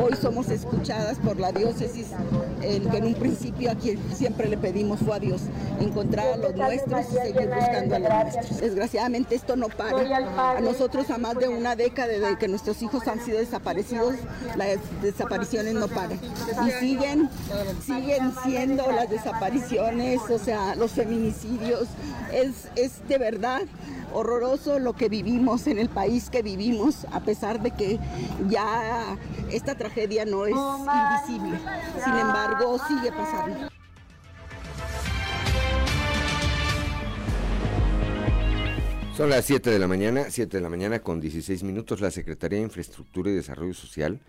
[0.03, 2.09] hoy somos escuchadas por la diócesis,
[2.63, 5.43] en que en un principio a quien siempre le pedimos fue a Dios,
[5.81, 8.61] encontrar a los nuestros y seguir buscando a los nuestros.
[8.61, 10.57] Desgraciadamente esto no para.
[10.57, 14.15] A nosotros a más de una década de que nuestros hijos han sido desaparecidos,
[14.57, 16.19] las desapariciones no paran.
[16.67, 17.29] Y siguen,
[17.85, 21.89] siguen siendo las desapariciones, o sea, los feminicidios.
[22.33, 23.63] Es, es de verdad
[24.13, 27.99] horroroso lo que vivimos en el país que vivimos, a pesar de que
[28.49, 29.17] ya
[29.51, 31.59] esta tragedia no es invisible.
[32.05, 33.69] Sin embargo, sigue pasando.
[39.17, 42.01] Son las 7 de la mañana, 7 de la mañana con 16 minutos.
[42.01, 44.21] La Secretaría de Infraestructura y Desarrollo Social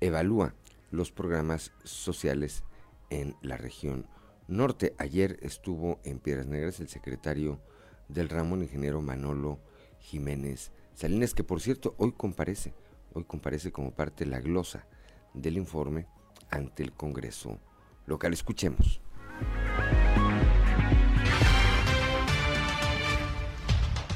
[0.00, 0.54] evalúa
[0.90, 2.64] los programas sociales
[3.10, 4.08] en la región
[4.48, 4.94] norte.
[4.98, 7.60] Ayer estuvo en Piedras Negras el secretario
[8.08, 9.58] del ramo, ingeniero Manolo
[10.00, 12.72] Jiménez Salinas, que por cierto hoy comparece,
[13.12, 14.86] hoy comparece como parte de la glosa
[15.34, 16.06] del informe
[16.50, 17.58] ante el Congreso
[18.06, 18.32] local.
[18.32, 19.00] Escuchemos.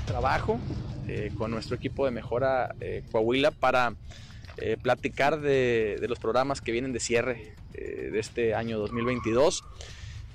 [0.07, 0.59] Trabajo
[1.07, 3.95] eh, con nuestro equipo de mejora eh, Coahuila para
[4.57, 9.65] eh, platicar de, de, los programas que vienen de cierre de este año 2022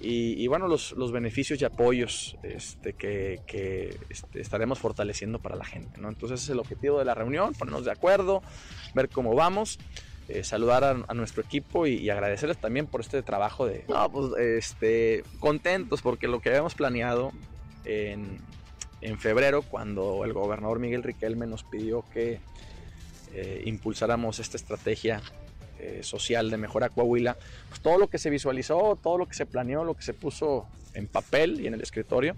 [0.08, 5.66] y, bueno, los, los, beneficios y apoyos este, que, que este, estaremos fortaleciendo para la
[5.66, 5.99] gente.
[5.99, 6.10] ¿no?
[6.10, 8.43] Entonces ese es el objetivo de la reunión, ponernos de acuerdo,
[8.93, 9.80] ver cómo vamos.
[10.28, 15.24] Eh, saludar a, nuestro equipo y, agradecerles también por este trabajo de no, pues, este,
[15.39, 17.32] contentos porque lo que habíamos planeado
[17.84, 18.39] en,
[19.01, 22.39] en febrero cuando el gobernador Miguel Riquelme nos pidió que
[23.34, 25.22] eh, impulsáramos esta estrategia
[25.80, 27.36] eh, social de Mejora Coahuila,
[27.69, 30.67] pues todo lo que se visualizó, todo lo que se planeó, lo que se puso
[30.93, 32.36] en papel y en el escritorio,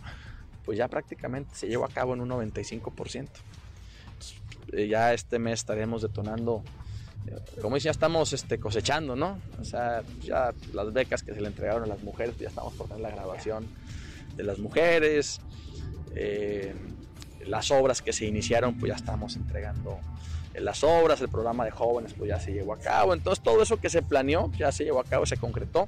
[0.65, 3.27] pues ya prácticamente se llevó a cabo en un 95%.
[4.73, 6.63] Eh, ya este mes estaremos detonando,
[7.27, 9.39] eh, como dice, ya estamos este, cosechando, ¿no?
[9.61, 12.73] O sea, ya las becas que se le entregaron a las mujeres, pues ya estamos
[12.73, 13.67] por tener la grabación
[14.35, 15.41] de las mujeres,
[17.45, 19.99] las obras que se iniciaron, pues ya estamos entregando
[20.59, 23.77] las obras, el programa de jóvenes pues ya se llevó a cabo, entonces todo eso
[23.77, 25.85] que se planeó ya se llevó a cabo, se concretó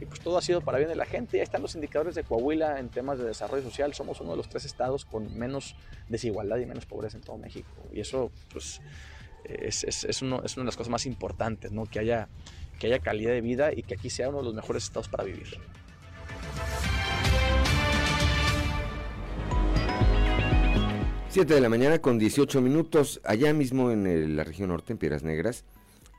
[0.00, 1.38] y pues todo ha sido para bien de la gente.
[1.38, 4.48] Ya están los indicadores de Coahuila en temas de desarrollo social, somos uno de los
[4.48, 5.74] tres estados con menos
[6.08, 8.80] desigualdad y menos pobreza en todo México y eso pues
[9.48, 11.86] es, es, es, uno, es una de las cosas más importantes, ¿no?
[11.86, 12.28] que, haya,
[12.78, 15.24] que haya calidad de vida y que aquí sea uno de los mejores estados para
[15.24, 15.58] vivir.
[21.36, 25.22] 7 de la mañana con 18 minutos, allá mismo en la región norte, en Piedras
[25.22, 25.66] Negras,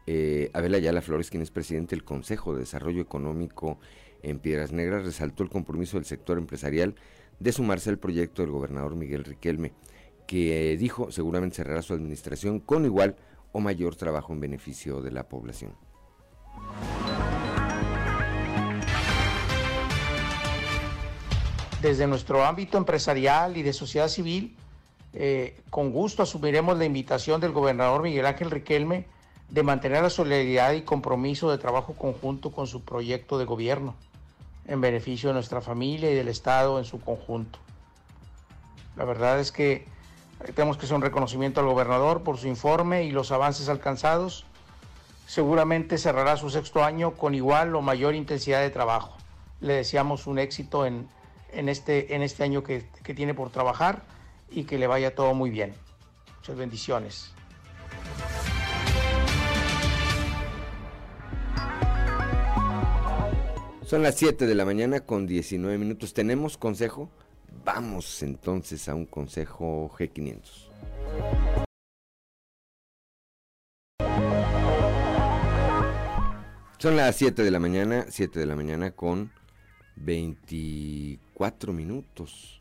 [0.06, 3.80] eh, Abel Ayala Flores, quien es presidente del Consejo de Desarrollo Económico
[4.22, 6.94] en Piedras Negras, resaltó el compromiso del sector empresarial
[7.40, 9.74] de sumarse al proyecto del gobernador Miguel Riquelme,
[10.28, 13.16] que eh, dijo seguramente cerrará su administración con igual
[13.54, 15.74] o mayor trabajo en beneficio de la población.
[21.82, 24.56] Desde nuestro ámbito empresarial y de sociedad civil,
[25.14, 29.06] eh, con gusto asumiremos la invitación del gobernador Miguel Ángel Riquelme
[29.50, 33.96] de mantener la solidaridad y compromiso de trabajo conjunto con su proyecto de gobierno
[34.68, 37.60] en beneficio de nuestra familia y del Estado en su conjunto.
[38.98, 39.86] La verdad es que
[40.56, 44.46] tenemos que hacer un reconocimiento al gobernador por su informe y los avances alcanzados.
[45.26, 49.16] Seguramente cerrará su sexto año con igual o mayor intensidad de trabajo.
[49.62, 51.08] Le deseamos un éxito en,
[51.54, 52.84] este, este año que
[53.16, 54.04] tiene por trabajar
[54.50, 55.74] y que le vaya todo muy bien.
[56.38, 57.34] Muchas bendiciones.
[63.88, 66.14] Son las 7 de la mañana con 19 minutos.
[66.14, 67.10] ¿Tenemos consejo?
[67.64, 70.68] Vamos entonces a un consejo G500.
[76.80, 79.32] Son las 7 de la mañana, 7 de la mañana con
[79.96, 82.57] 24 minutos.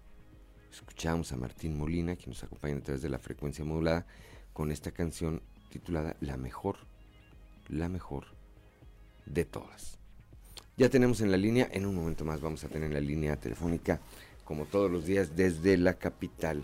[0.77, 4.07] Escuchamos a Martín Molina, que nos acompaña a través de la frecuencia modulada,
[4.53, 6.77] con esta canción titulada La mejor,
[7.69, 8.27] la mejor
[9.25, 9.99] de todas.
[10.77, 13.37] Ya tenemos en la línea, en un momento más vamos a tener en la línea
[13.37, 14.01] telefónica,
[14.45, 16.63] como todos los días, desde la capital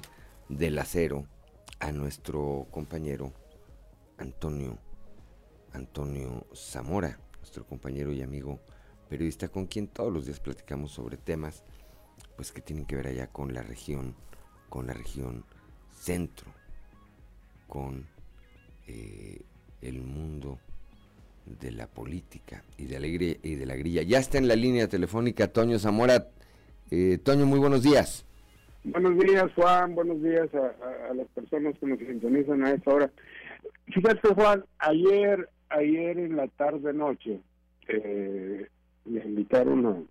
[0.48, 1.26] del acero,
[1.80, 3.32] a nuestro compañero
[4.18, 4.78] Antonio,
[5.72, 8.60] Antonio Zamora nuestro compañero y amigo
[9.08, 11.64] periodista con quien todos los días platicamos sobre temas
[12.36, 14.14] pues que tienen que ver allá con la región,
[14.68, 15.44] con la región
[15.90, 16.52] centro,
[17.68, 18.06] con
[18.86, 19.40] eh,
[19.80, 20.58] el mundo
[21.46, 24.02] de la política y de, alegría y de la grilla.
[24.02, 26.28] Ya está en la línea telefónica Toño Zamora.
[26.90, 28.24] Eh, Toño, muy buenos días.
[28.84, 29.94] Buenos días, Juan.
[29.94, 33.10] Buenos días a, a las personas que nos sintonizan a esta hora.
[33.86, 37.40] Fíjate, Juan, ayer ayer en la tarde noche
[37.88, 38.66] eh,
[39.04, 40.06] me invitaron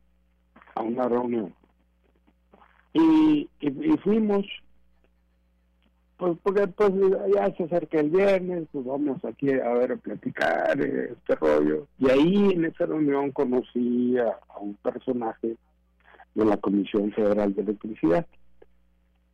[0.75, 1.53] a, una reunión
[2.93, 4.45] y, y, fuimos
[6.17, 6.91] pues porque pues
[7.33, 11.87] ya se acerca el viernes pues vamos aquí a ver a platicar eh, este rollo
[11.97, 15.55] y ahí en esa reunión conocí a, un personaje
[16.35, 18.27] de la Comisión Federal de Electricidad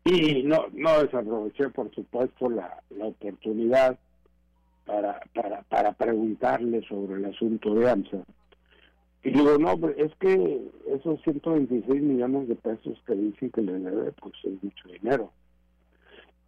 [0.06, 3.98] y no no desaproveché por supuesto la, la oportunidad
[4.88, 8.18] para, para, para preguntarle sobre el asunto de AMSA.
[9.28, 14.14] Y digo, no, es que esos 126 millones de pesos que dicen que le debe,
[14.14, 15.34] pues es mucho dinero.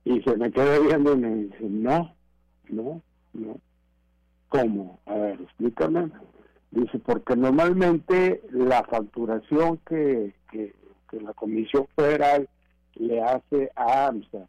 [0.06, 2.16] Y se me queda viendo y me dice, no,
[2.70, 3.02] no,
[3.34, 3.60] no.
[4.48, 5.02] ¿Cómo?
[5.08, 6.10] A ver, explícame.
[6.72, 10.74] Dice, porque normalmente la facturación que, que,
[11.12, 12.48] que la Comisión Federal
[12.96, 14.48] le hace a AMSA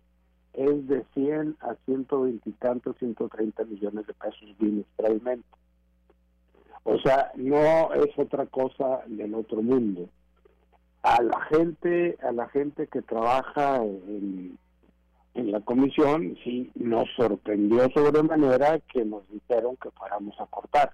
[0.52, 5.59] es de 100 a 120 y tantos, 130 millones de pesos bimestralmente.
[6.84, 10.08] O sea, no es otra cosa del otro mundo.
[11.02, 14.58] A la gente, a la gente que trabaja en,
[15.34, 20.92] la comisión, sí nos sorprendió sobremanera que nos dijeron que fuéramos a cortar,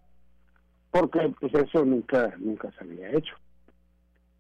[0.90, 3.34] porque pues eso nunca, nunca se había hecho.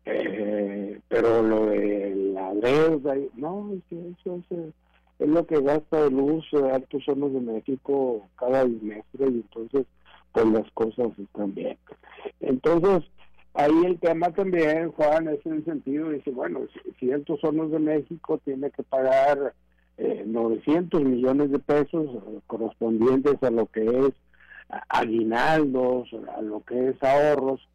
[0.04, 4.44] Eh, pero lo de la deuda, no, eso, eso,
[5.18, 9.86] es lo que gasta de luz de Altos Hornos de México cada bimestre y entonces
[10.36, 11.78] pues las cosas están bien.
[12.40, 13.08] Entonces,
[13.54, 16.60] ahí el tema también, Juan, es en el sentido, dice, bueno,
[17.00, 19.54] si, Altos Hornos de México tiene que pagar
[19.96, 24.12] eh, 900 millones de pesos correspondientes a lo que es
[24.90, 27.66] aguinaldos, a lo que es ahorros,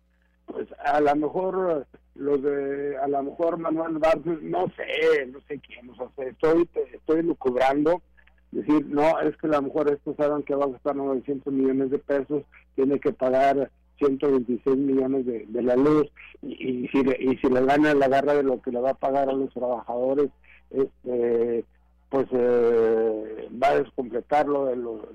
[0.46, 5.60] pues a lo mejor los de, a lo mejor Manuel Barces, no sé, no sé
[5.60, 8.04] quién, o sea, estoy, estoy lucubrando,
[8.52, 11.92] decir, no, es que a lo mejor estos saben que va a gastar 900 millones
[11.92, 12.44] de pesos,
[12.76, 16.08] tiene que pagar 126 millones de, de la luz,
[16.42, 18.96] y, si le, y si le gana la garra de lo que le va a
[18.96, 20.30] pagar a los trabajadores,
[20.72, 21.66] este
[22.10, 25.08] pues eh, va a descompletar lo, de lo,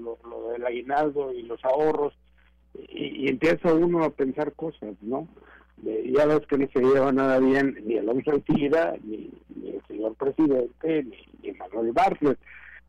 [0.00, 2.14] lo, del aguinaldo y los ahorros,
[2.74, 5.28] y, empieza uno a pensar cosas, ¿no?
[5.82, 10.14] ya ves que no se lleva nada bien ni Alonso Altira, ni, ni el señor
[10.14, 12.38] presidente, ni, Manuel Bartlett.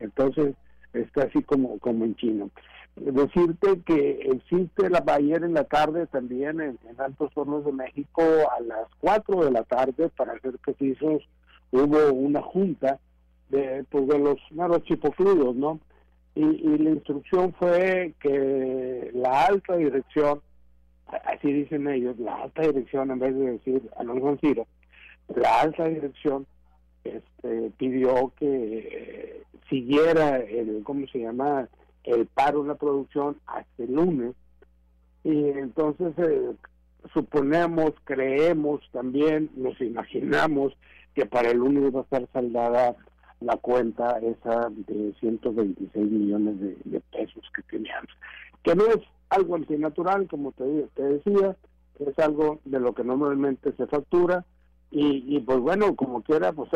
[0.00, 0.54] Entonces,
[0.92, 2.50] está así como, como en chino.
[2.96, 8.60] Decirte que existe la ayer en la tarde también en, Altos Hornos de México a
[8.60, 11.22] las 4 de la tarde, para ser precisos,
[11.70, 12.98] hubo una junta
[13.48, 14.82] de, pues, de los, no, los
[15.56, 15.80] ¿no?
[16.34, 20.40] y, la instrucción fue que la alta dirección,
[21.06, 24.66] así dicen ellos, la alta dirección, en vez de decir Alonso Ciro,
[25.34, 26.46] la alta dirección
[27.04, 31.68] este, pidió que eh, siguiera el, ¿cómo se llama?,
[32.04, 34.34] el paro en la producción hasta el lunes.
[35.22, 36.52] Y entonces eh,
[37.12, 40.72] suponemos, creemos también, nos imaginamos
[41.14, 42.96] que para el lunes va a estar saldada
[43.40, 48.10] la cuenta esa de 126 millones de, pesos que teníamos.
[48.62, 48.98] Que no es
[49.30, 51.56] algo antinatural, como te, te decía,
[51.98, 54.44] es algo de lo que normalmente se factura.
[54.92, 56.68] Y, pues bueno, como quiera, pues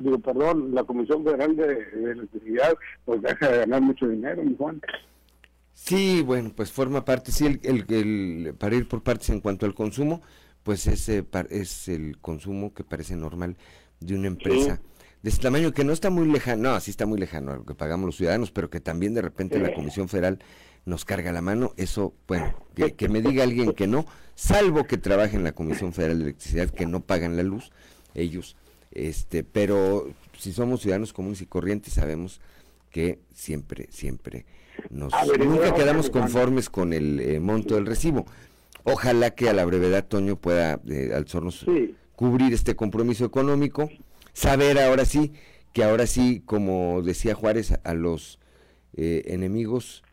[0.00, 2.74] digo, perdón, la Comisión Federal de, Electricidad,
[3.04, 4.80] pues deja de ganar mucho dinero, mi Juan.
[5.72, 9.74] Sí, bueno, pues forma parte, sí, el, el, para ir por partes en cuanto al
[9.74, 10.20] consumo,
[10.64, 13.56] pues ese es el consumo que parece normal
[14.00, 14.80] de una empresa
[15.24, 17.64] de ese tamaño que no está muy lejano, no, sí está muy lejano a lo
[17.64, 20.38] que pagamos los ciudadanos, pero que también de repente la Comisión Federal
[20.84, 24.04] nos carga la mano, eso, bueno, que, me diga alguien que no,
[24.34, 27.70] salvo que trabaje en la Comisión Federal de Electricidad, que no pagan la luz,
[28.14, 28.56] ellos,
[28.92, 30.08] este, pero
[30.38, 32.40] si somos ciudadanos comunes y corrientes sabemos
[32.90, 34.46] que siempre, siempre
[34.90, 38.26] nos, nunca quedamos conformes con el eh, monto del recibo.
[38.84, 41.26] Ojalá que a la brevedad Toño pueda eh, al
[42.14, 43.88] cubrir este compromiso económico,
[44.32, 45.32] saber ahora sí
[45.74, 48.38] que ahora sí, como decía Juárez, a los
[48.96, 50.04] eh, enemigos,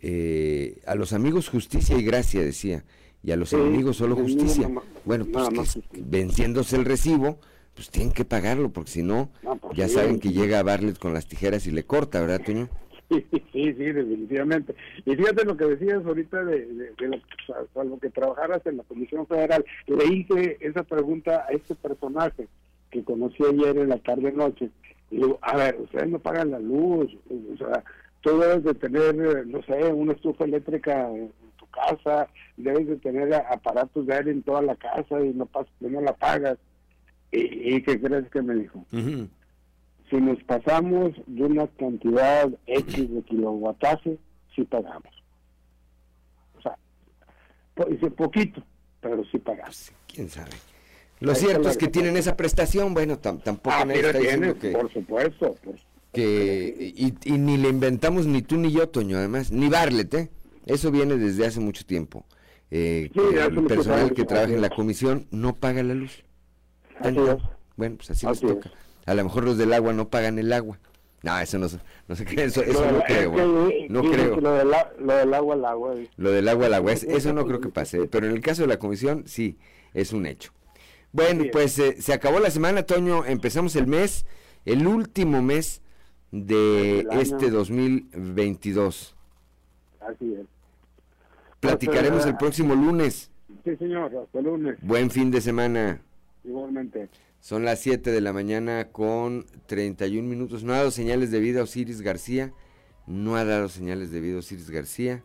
[0.00, 2.84] eh, a los amigos justicia y gracia, decía,
[3.28, 4.70] y a los enemigos solo justicia.
[5.04, 7.38] bueno, pues venciéndose el recibo,
[7.74, 9.28] pues tienen que pagarlo, porque si no,
[9.60, 12.68] pues ya saben que llega a Barlet con las tijeras y le corta, ¿verdad, Toño?
[13.10, 14.74] Sí, sí, definitivamente.
[15.06, 19.26] Y fíjate lo que decías ahorita de, de, lo, lo, que trabajaras en la Comisión
[19.26, 19.64] Federal.
[19.86, 22.48] Le hice esa pregunta a este personaje
[22.90, 24.70] que conocí ayer en la tarde-noche.
[25.10, 27.82] Y digo, a ver, ustedes no pagan la luz, o sea,
[28.20, 31.08] tú debes de tener, no sé, una estufa eléctrica
[31.78, 35.48] casa, debes de tener aparatos de aire en toda la casa y no,
[35.80, 36.58] no la pagas.
[37.30, 38.84] ¿Y, qué crees que me dijo?
[38.90, 44.18] Si nos pasamos de una cantidad X de kilowattaje,
[44.56, 45.12] sí pagamos.
[46.56, 46.76] O sea,
[47.88, 48.62] dice poquito,
[49.00, 49.92] pero sí pagamos.
[50.06, 50.52] ¿Quién sabe?
[51.20, 54.12] Lo cierto es que tienen esa prestación, bueno, tampoco ah, está
[54.54, 55.56] que, por supuesto.
[56.12, 60.30] que y, ni le inventamos ni tú ni yo, Toño, además, ni Barlet, ¿eh?
[60.68, 62.24] Eso viene desde hace mucho tiempo.
[62.70, 66.24] Eh, el personal que trabaja en la comisión no paga la luz.
[67.76, 68.70] Bueno, pues así, nos toca.
[69.06, 70.78] A lo mejor los del agua no pagan el agua.
[71.22, 71.66] No, eso no,
[72.06, 73.32] no se cree, eso, eso no creo.
[73.88, 74.40] no creo.
[74.40, 75.94] Lo, del agua al agua.
[76.16, 78.06] Lo del agua al agua, eso no creo que pase.
[78.10, 79.56] Pero en el caso de la comisión, sí,
[79.94, 80.52] es un hecho.
[81.12, 83.24] Bueno, pues eh, se acabó la semana, Toño.
[83.24, 84.26] Empezamos el mes,
[84.66, 85.80] el último mes
[86.30, 89.16] de este 2022.
[90.00, 90.57] Así es.
[91.60, 93.30] Platicaremos el próximo lunes.
[93.64, 94.78] Sí, señor, hasta el lunes.
[94.82, 96.00] Buen fin de semana.
[96.44, 97.08] Igualmente.
[97.40, 100.62] Son las 7 de la mañana con 31 minutos.
[100.64, 102.52] No ha dado señales de vida Osiris García.
[103.06, 105.22] No ha dado señales de vida Osiris García.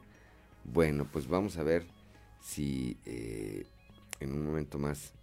[0.63, 1.85] Bueno, pues vamos a ver
[2.39, 3.65] si eh,
[4.19, 5.13] en un momento más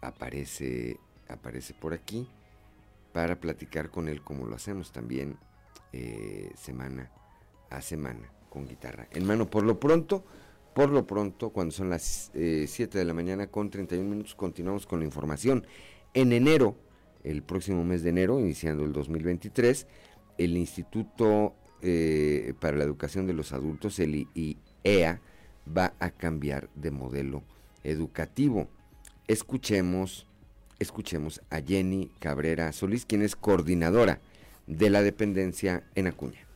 [0.00, 0.98] aparece,
[1.28, 2.28] aparece por aquí
[3.12, 5.36] para platicar con él como lo hacemos también
[5.92, 7.10] eh, semana
[7.70, 9.48] a semana con guitarra en mano.
[9.48, 10.24] Por lo pronto,
[10.74, 14.86] por lo pronto, cuando son las 7 eh, de la mañana con 31 minutos, continuamos
[14.86, 15.66] con la información.
[16.14, 16.76] En enero,
[17.24, 19.86] el próximo mes de enero, iniciando el 2023,
[20.38, 25.20] el Instituto eh, para la Educación de los Adultos, el IEA,
[25.76, 27.42] va a cambiar de modelo
[27.84, 28.68] educativo.
[29.28, 30.26] Escuchemos,
[30.78, 34.20] escuchemos a Jenny Cabrera Solís, quien es coordinadora
[34.66, 36.46] de la dependencia en Acuña.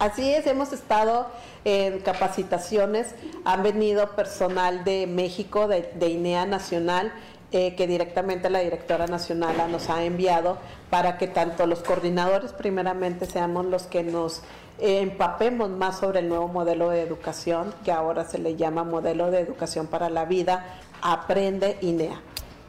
[0.00, 1.26] Así es, hemos estado
[1.66, 7.12] en capacitaciones, han venido personal de México, de, INEA Nacional,
[7.52, 10.56] eh, que directamente la directora nacional nos ha enviado
[10.88, 14.40] para que tanto los coordinadores primeramente seamos los que nos
[14.78, 19.40] empapemos más sobre el nuevo modelo de educación, que ahora se le llama modelo de
[19.40, 20.64] educación para la vida,
[21.02, 22.22] Aprende INEA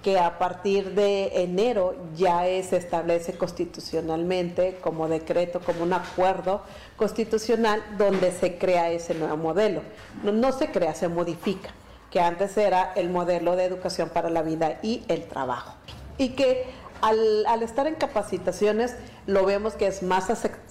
[0.04, 6.62] que a partir de enero ya se establece constitucionalmente como decreto, como un acuerdo
[6.98, 9.82] constitucional donde se crea ese nuevo modelo.
[10.24, 11.70] No, no, se crea, se modifica,
[12.10, 15.76] que antes era el modelo de educación para la vida y el trabajo.
[16.18, 16.66] Y que
[17.02, 18.96] al, estar en capacitaciones
[19.28, 20.30] lo vemos que es más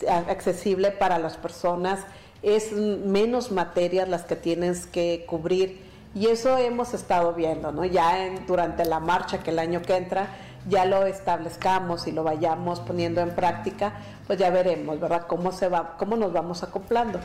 [0.08, 2.00] accesible para las personas,
[2.42, 7.84] es menos materias las que tienes que cubrir y eso hemos estado viendo, ¿no?
[7.84, 10.28] Ya en, durante la marcha que el año que entra
[10.68, 13.94] ya lo establezcamos y lo vayamos poniendo en práctica,
[14.26, 15.26] pues ya veremos, ¿verdad?
[15.26, 17.20] Cómo se va, cómo nos vamos acoplando.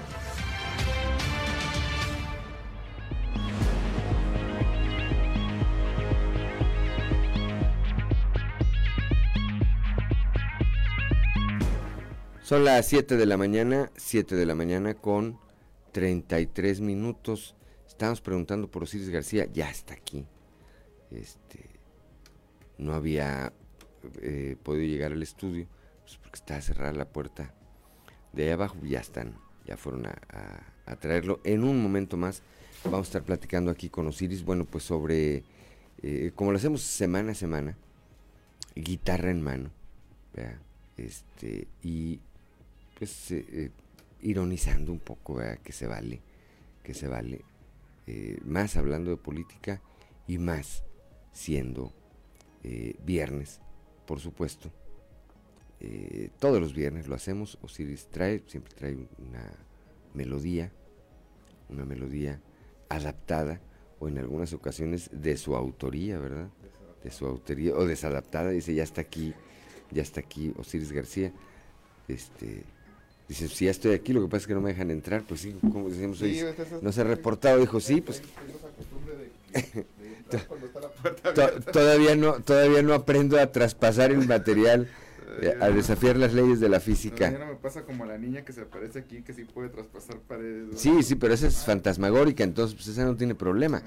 [12.43, 15.39] Son las 7 de la mañana, 7 de la mañana con
[15.93, 17.55] 33 minutos.
[17.95, 20.25] Estamos preguntando por Osiris García, ya está aquí.
[21.11, 21.61] Este,
[22.77, 23.53] no había
[24.21, 25.65] eh, podido llegar al estudio,
[26.03, 27.53] pues porque estaba cerrada la puerta
[28.33, 28.75] de ahí abajo.
[28.83, 31.39] Ya están, ya fueron a, traerlo.
[31.45, 32.41] En un momento más
[32.83, 35.45] vamos a estar platicando aquí con Osiris, bueno, pues sobre,
[36.03, 37.77] eh, como lo hacemos semana a semana,
[38.75, 39.69] guitarra en mano,
[40.97, 42.19] este, y
[42.99, 43.71] pues eh,
[44.21, 46.19] ironizando un poco, que se vale,
[46.83, 47.45] que se vale,
[48.08, 49.82] eh, más hablando de política
[50.28, 50.84] y más
[51.32, 51.93] siendo
[52.64, 53.62] eh, viernes,
[54.06, 54.72] por supuesto.
[55.80, 57.58] Eh, todos los viernes lo hacemos.
[57.62, 59.51] Osiris trae, siempre trae una
[60.14, 60.72] melodía,
[61.70, 62.41] una melodía
[62.89, 63.62] adaptada
[63.99, 66.49] o en algunas ocasiones de su autoría, ¿verdad?
[67.03, 68.51] De su autoría o desadaptada.
[68.51, 69.34] Dice, ya está aquí,
[69.91, 71.34] ya está aquí Osiris García.
[72.08, 72.64] Este,
[73.28, 75.23] dice, si ya estoy aquí, lo que pasa es que no me dejan entrar.
[75.23, 76.21] Pues sí, como decimos,
[76.82, 77.59] no se ha reportado.
[77.59, 78.21] Dijo, sí, pues
[81.71, 84.89] todavía no todavía no aprendo a traspasar el material
[85.41, 87.32] eh, a desafiar las leyes de la física.
[87.32, 90.80] No, me pasa como la niña que se aparece aquí que sí puede traspasar paredes.
[90.80, 93.82] Sí, sí, pero esa es fantasmagórica, entonces pues, esa no tiene problema.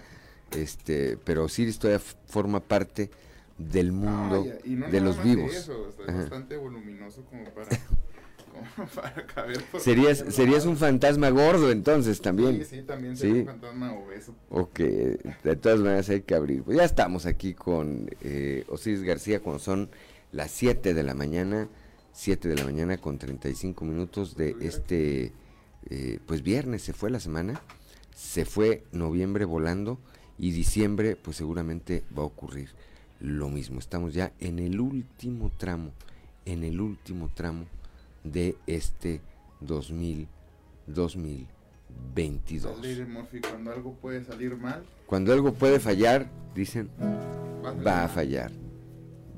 [0.51, 3.11] Este, pero Osiris todavía forma parte
[3.57, 5.55] del mundo de los vivos.
[5.55, 7.69] Eso, es bastante voluminoso como para
[9.79, 12.59] serías, serías un fantasma gordo entonces también.
[12.59, 14.35] Sí, sí, también sería un fantasma obeso.
[14.51, 16.63] Ok, de todas maneras hay que abrir.
[16.63, 19.91] Pues ya estamos aquí con eh, Osiris García cuando son
[20.33, 21.69] las 7 de la mañana,
[22.13, 25.33] 7 de la mañana con 35 minutos de este,
[25.91, 27.61] eh, pues viernes se fue la semana,
[28.15, 29.99] se fue noviembre volando
[30.39, 32.71] y diciembre pues seguramente va a ocurrir
[33.21, 33.79] lo mismo.
[33.79, 35.93] Estamos ya en el último tramo,
[36.45, 37.67] en el último tramo
[38.33, 39.21] de este
[39.61, 40.29] 2000,
[40.87, 42.77] 2022.
[43.51, 44.85] cuando algo puede salir mal.
[45.07, 46.91] Cuando algo puede fallar, dicen,
[47.87, 48.51] va a fallar.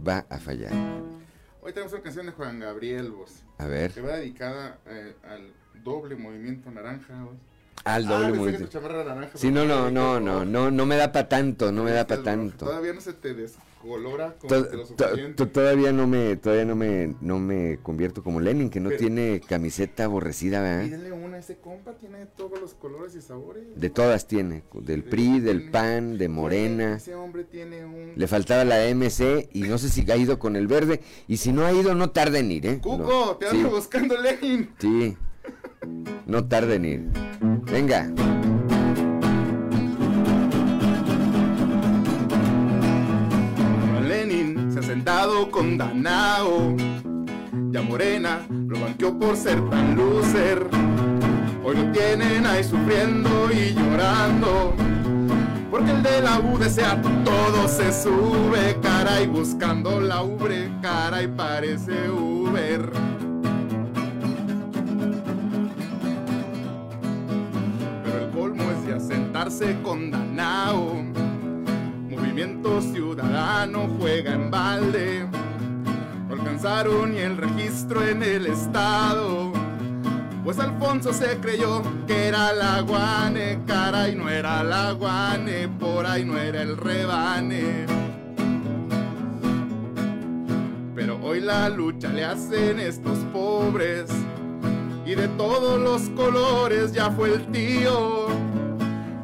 [0.07, 0.73] Va a fallar.
[1.63, 3.45] Hoy tenemos una canción de Juan Gabriel, vos.
[3.59, 3.93] A ver.
[3.93, 5.53] Que va dedicada eh, al
[5.85, 7.37] doble movimiento naranja, vos.
[7.85, 8.81] Al doble ah, movimiento.
[9.35, 12.23] Sí, no, no, no, no, no, no me da para tanto, no me da para
[12.23, 12.67] tanto.
[12.67, 14.37] Todavía no se te des colora
[15.53, 20.05] todavía no me todavía no me no me convierto como Lenin que no tiene camiseta
[20.05, 21.13] aborrecida ¿verdad?
[21.13, 23.65] una ese compa tiene todos los colores y sabores.
[23.75, 26.97] De todas tiene del PRI del PAN de Morena.
[26.97, 30.57] ese hombre tiene un le faltaba la MC y no sé si ha ido con
[30.57, 31.01] el verde.
[31.29, 34.71] Y si no ha ido no tarde en ir eh Cuco te ando buscando Lenin.
[34.79, 35.17] Sí.
[36.27, 37.07] No tarde en ir.
[37.71, 38.13] Venga
[45.49, 46.75] condenado.
[47.71, 50.67] Ya Morena lo banqueó por ser tan loser.
[51.65, 54.75] Hoy lo tienen ahí sufriendo y llorando.
[55.71, 62.11] Porque el de la U desea todo se sube, caray, buscando la ubre, caray, parece
[62.11, 62.91] Uber.
[68.05, 71.05] Pero el colmo es ya sentarse condenado
[72.41, 75.27] Movimiento Ciudadano juega en balde.
[76.27, 79.53] No alcanzaron ni el registro en el estado.
[80.43, 86.25] Pues Alfonso se creyó que era la guane, caray, no era la guane, por ahí
[86.25, 87.85] no era el rebane.
[90.95, 94.07] Pero hoy la lucha le hacen estos pobres,
[95.05, 98.30] y de todos los colores ya fue el tío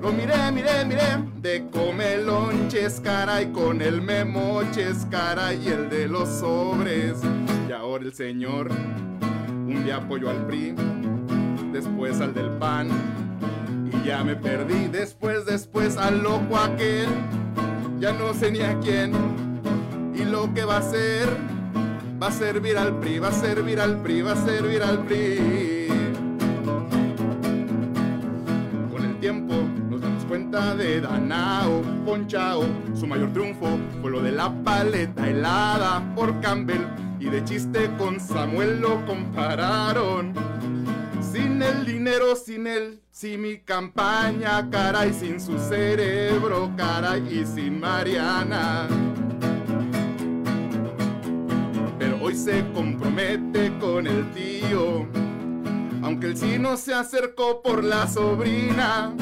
[0.07, 6.29] lo miré, miré, miré, de comelonches, caray, con el memoches, caray, y el de los
[6.29, 7.19] sobres.
[7.69, 10.77] Y ahora el señor, un día apoyó al PRI,
[11.73, 12.89] después al del PAN,
[13.93, 17.09] y ya me perdí, después, después al loco aquel,
[17.99, 19.13] ya no sé ni a quién,
[20.15, 21.29] y lo que va a hacer,
[22.23, 25.76] va a servir al PRI, va a servir al PRI, va a servir al PRI.
[30.57, 32.65] De Danao, Ponchao.
[32.95, 36.81] Su mayor triunfo fue lo de la paleta helada por Campbell.
[37.21, 40.33] Y de chiste con Samuel lo compararon.
[41.21, 47.79] Sin el dinero, sin él, sin mi campaña, caray, sin su cerebro, caray, y sin
[47.79, 48.89] Mariana.
[51.99, 55.07] Pero hoy se compromete con el tío,
[56.03, 59.12] aunque el sí no se acercó por la sobrina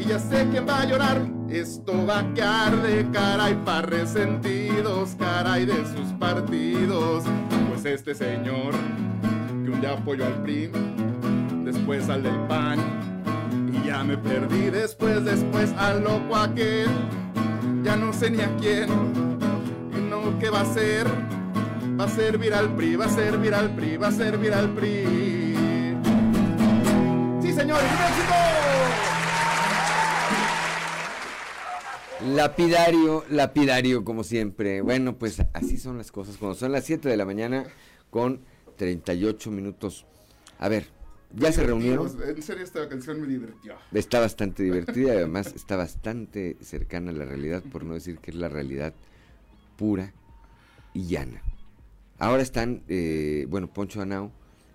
[0.00, 1.20] y ya sé quién va a llorar.
[1.48, 7.24] Esto va a quedar de caray para resentidos, caray de sus partidos.
[7.68, 8.72] Pues este señor
[9.64, 10.70] que un día apoyó al PRI,
[11.64, 12.78] después al del PAN,
[13.72, 16.88] y ya me perdí después, después al loco aquel,
[17.82, 18.88] ya no sé ni a quién,
[19.96, 21.06] y no qué va a ser,
[21.98, 25.96] va a servir al PRI, va a servir al PRI, va a servir al PRI.
[27.42, 28.79] Sí, señores, un éxito.
[32.26, 34.82] Lapidario, lapidario, como siempre.
[34.82, 36.36] Bueno, pues así son las cosas.
[36.36, 37.64] Cuando son las 7 de la mañana
[38.10, 38.40] con
[38.76, 40.04] 38 minutos.
[40.58, 40.86] A ver,
[41.34, 42.10] ¿ya se reunieron?
[42.22, 43.74] En serio, esta canción me divirtió.
[43.92, 48.32] Está bastante divertida y además está bastante cercana a la realidad, por no decir que
[48.32, 48.92] es la realidad
[49.78, 50.12] pura
[50.92, 51.42] y llana.
[52.18, 54.30] Ahora están, eh, bueno, Poncho Anao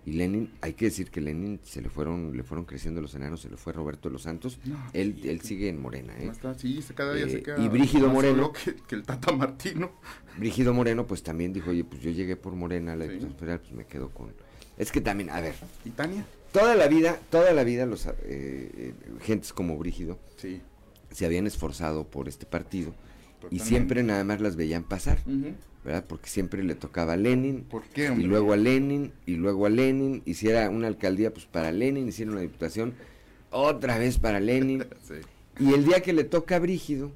[0.05, 3.41] y Lenin, hay que decir que Lenin se le fueron, le fueron creciendo los enanos,
[3.41, 4.59] se le fue Roberto de los Santos,
[4.93, 6.31] él, él sigue en Morena, ¿eh?
[6.57, 8.51] sí, cada día se Eh, queda y Brígido Moreno.
[8.53, 9.91] Que, que el Tata Martino.
[10.37, 13.73] Brígido Moreno, pues también dijo, oye, pues yo llegué por Morena, la diputación federal, pues
[13.73, 14.31] me quedo con...
[14.77, 15.55] Es que también, a ver,
[15.85, 16.25] ¿Y Tania?
[16.51, 20.61] toda la vida, toda la vida los eh, eh, gentes como Brígido Sí.
[21.11, 22.93] se habían esforzado por este partido
[23.49, 25.53] y siempre nada más las veían pasar, Ujú.
[25.85, 26.03] ¿Verdad?
[26.07, 28.27] Porque siempre le tocaba a Lenin, ¿Por qué, y hombre?
[28.27, 32.07] luego a Lenin, y luego a Lenin, y si era una alcaldía, pues para Lenin,
[32.07, 32.95] hicieron una diputación,
[33.51, 35.13] otra vez para Lenin, Sí.
[35.59, 37.11] y el día que le toca a Brígido,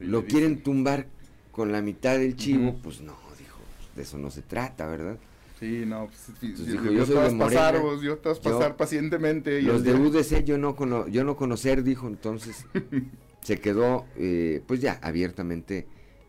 [0.00, 1.06] lo le quieren tumbar
[1.52, 2.78] con la mitad del chivo, Ujú.
[2.82, 3.60] pues no, dijo,
[3.94, 5.16] de eso no se trata, ¿verdad?
[5.60, 7.80] Sí, no, pues, sí, Entonces sí, dijo, yo, yo te soy vas de a pasar,
[7.80, 9.60] vos, yo te vas a yo- pasar pacientemente.
[9.60, 12.64] y Los de UDC yo no, cono- yo no conocer, dijo, entonces
[13.42, 15.86] se quedó, eh, pues ya, abiertamente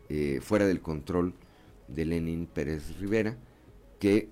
[0.08, 1.34] eh, fuera del control
[1.94, 3.36] de Lenin Pérez Rivera,
[3.98, 4.28] que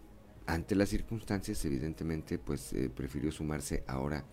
[0.46, 4.24] ante las circunstancias, evidentemente, pues eh, prefirió sumarse ahora,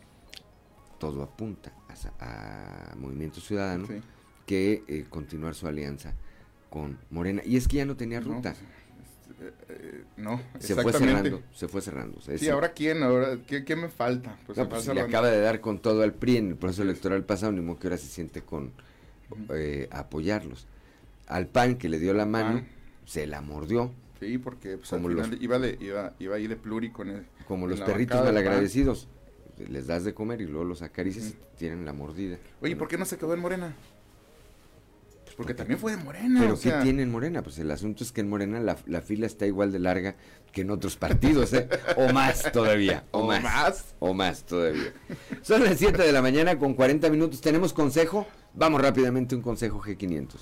[0.99, 1.73] todo apunta
[2.19, 4.01] a, a Movimiento Ciudadano, Sí.
[4.45, 6.13] que eh, continuar su alianza
[6.69, 7.41] con Morena.
[7.45, 8.53] Y es que ya no tenía ruta.
[9.37, 12.17] pues, eh, no, se fue cerrando, se fue cerrando.
[12.19, 14.37] o sea, Sí, ahora quién, ahora, ¿qué, qué me falta?
[14.45, 16.83] Pues no, pues si le acaba de dar con todo al PRI en el proceso
[16.83, 18.71] electoral pasado, ni modo que ahora se siente con
[19.49, 20.67] eh, apoyarlos.
[21.27, 22.67] Al PAN que le dio la mano, PAN.
[23.05, 26.55] Se la mordió, Sí, porque pues, Como al los- iba, de, iba, iba ahí de
[26.55, 29.07] pluri con el, como los perritos malagradecidos.
[29.69, 32.37] Les das de comer y luego los acaricias y tienen la mordida.
[32.61, 33.73] Oye, ¿por qué no se quedó en Morena?
[35.23, 36.39] Pues porque también fue de Morena.
[36.41, 37.41] Pero o sea, ¿qué tiene en Morena?
[37.41, 40.15] Pues el asunto es que en Morena la, la fila está igual de larga
[40.51, 41.67] que en otros partidos, ¿eh?
[41.97, 43.03] O más todavía.
[43.11, 43.95] O, ¿O más, más?
[43.99, 44.93] O más todavía.
[45.41, 47.41] Son las 7 de la mañana con 40 minutos.
[47.41, 48.27] ¿Tenemos consejo?
[48.53, 50.35] Vamos rápidamente a un consejo G500.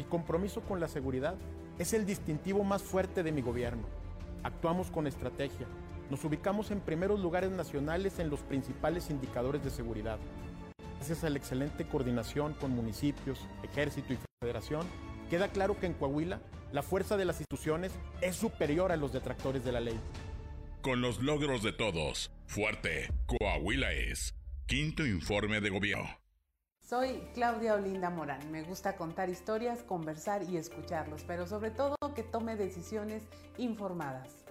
[0.00, 1.34] Mi compromiso con la seguridad
[1.78, 3.82] es el distintivo más fuerte de mi gobierno.
[4.42, 5.66] Actuamos con estrategia.
[6.08, 10.18] Nos ubicamos en primeros lugares nacionales en los principales indicadores de seguridad.
[10.96, 14.86] Gracias a la excelente coordinación con municipios, ejército y federación,
[15.28, 16.40] queda claro que en Coahuila
[16.72, 20.00] la fuerza de las instituciones es superior a los detractores de la ley.
[20.80, 24.34] Con los logros de todos, fuerte, Coahuila es.
[24.64, 26.08] Quinto informe de gobierno.
[26.90, 28.50] Soy Claudia Olinda Morán.
[28.50, 33.22] Me gusta contar historias, conversar y escucharlos, pero sobre todo que tome decisiones
[33.58, 34.44] informadas.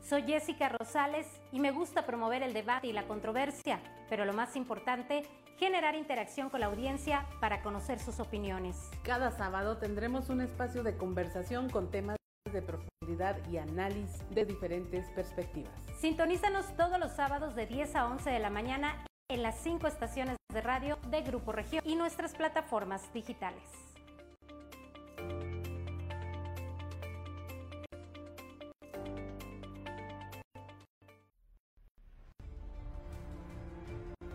[0.00, 4.54] Soy Jessica Rosales y me gusta promover el debate y la controversia, pero lo más
[4.54, 5.24] importante,
[5.58, 8.76] generar interacción con la audiencia para conocer sus opiniones.
[9.02, 12.16] Cada sábado tendremos un espacio de conversación con temas
[12.52, 15.74] de profundidad y análisis de diferentes perspectivas.
[15.98, 20.36] Sintonízanos todos los sábados de 10 a 11 de la mañana en las cinco estaciones
[20.52, 23.62] de radio de Grupo Región y nuestras plataformas digitales.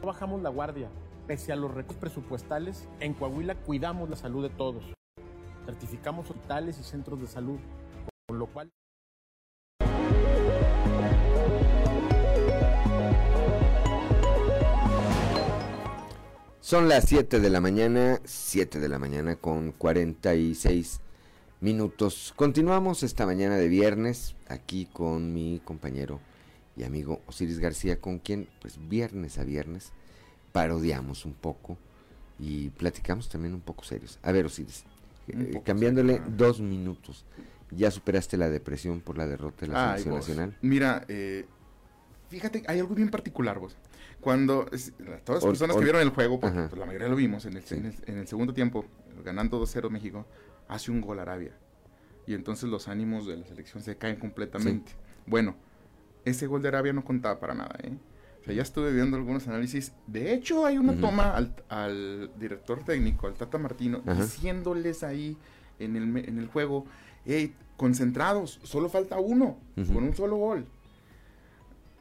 [0.01, 0.89] No bajamos la guardia.
[1.25, 4.83] Pese a los recursos presupuestales, en Coahuila cuidamos la salud de todos.
[5.65, 7.59] Certificamos hospitales y centros de salud,
[8.27, 8.69] con lo cual
[16.61, 21.01] Son las 7 de la mañana, 7 de la mañana con 46
[21.59, 22.33] minutos.
[22.35, 26.19] Continuamos esta mañana de viernes aquí con mi compañero
[26.77, 29.91] y amigo Osiris García, con quien pues viernes a viernes
[30.51, 31.79] parodiamos un poco
[32.37, 34.19] y platicamos también un poco serios.
[34.21, 34.83] A ver Osiris,
[35.29, 37.25] eh, cambiándole serio, dos minutos,
[37.71, 40.57] ¿ya superaste la depresión por la derrota de la selección nacional?
[40.61, 41.43] Mira, eh,
[42.29, 43.75] fíjate, hay algo bien particular, vos.
[44.21, 44.93] Cuando es-
[45.25, 47.63] todas las personas que vieron el juego, porque pues, la mayoría lo vimos en el,
[47.75, 48.85] en el- en el segundo tiempo,
[49.25, 50.25] ganando 2-0 México,
[50.67, 51.51] hace un gol Arabia.
[52.27, 54.91] Y entonces los ánimos de la selección se caen completamente.
[55.25, 55.55] Bueno,
[56.23, 57.97] ese gol de Arabia no contaba para nada, ¿eh?
[58.41, 59.91] O sea, ya estuve viendo algunos análisis.
[60.07, 65.37] De hecho, hay una toma al, al director técnico, al Tata Martino, diciéndoles ahí
[65.79, 66.85] en el, en el juego,
[67.25, 69.57] hey, concentrados, solo falta uno,
[69.93, 70.65] con un solo gol.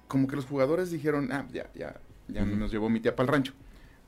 [0.09, 2.01] Como que los jugadores dijeron, ah, ya, ya,
[2.33, 2.57] ya Ujú.
[2.57, 3.53] nos llevó mi tía para el rancho.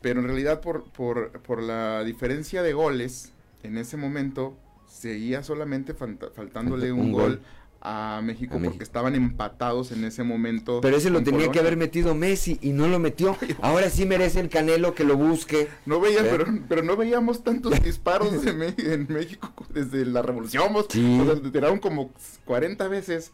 [0.00, 3.32] Pero en realidad por, por, por la diferencia de goles,
[3.62, 4.56] en ese momento
[4.88, 7.22] seguía solamente faltándole Un un, gol.
[7.22, 7.40] gol
[7.84, 8.82] a México A porque México.
[8.84, 10.80] estaban empatados en ese momento.
[10.80, 13.36] Pero ese lo tenía que haber metido Messi y no lo metió.
[13.60, 15.68] Ahora sí merece el Canelo que lo busque.
[15.86, 16.28] No veía, ¿Eh?
[16.30, 20.62] pero, pero no veíamos tantos disparos de Me- en México desde la revolución.
[20.88, 21.18] Sí.
[21.20, 22.12] O sea, tiraron como
[22.44, 23.32] 40 veces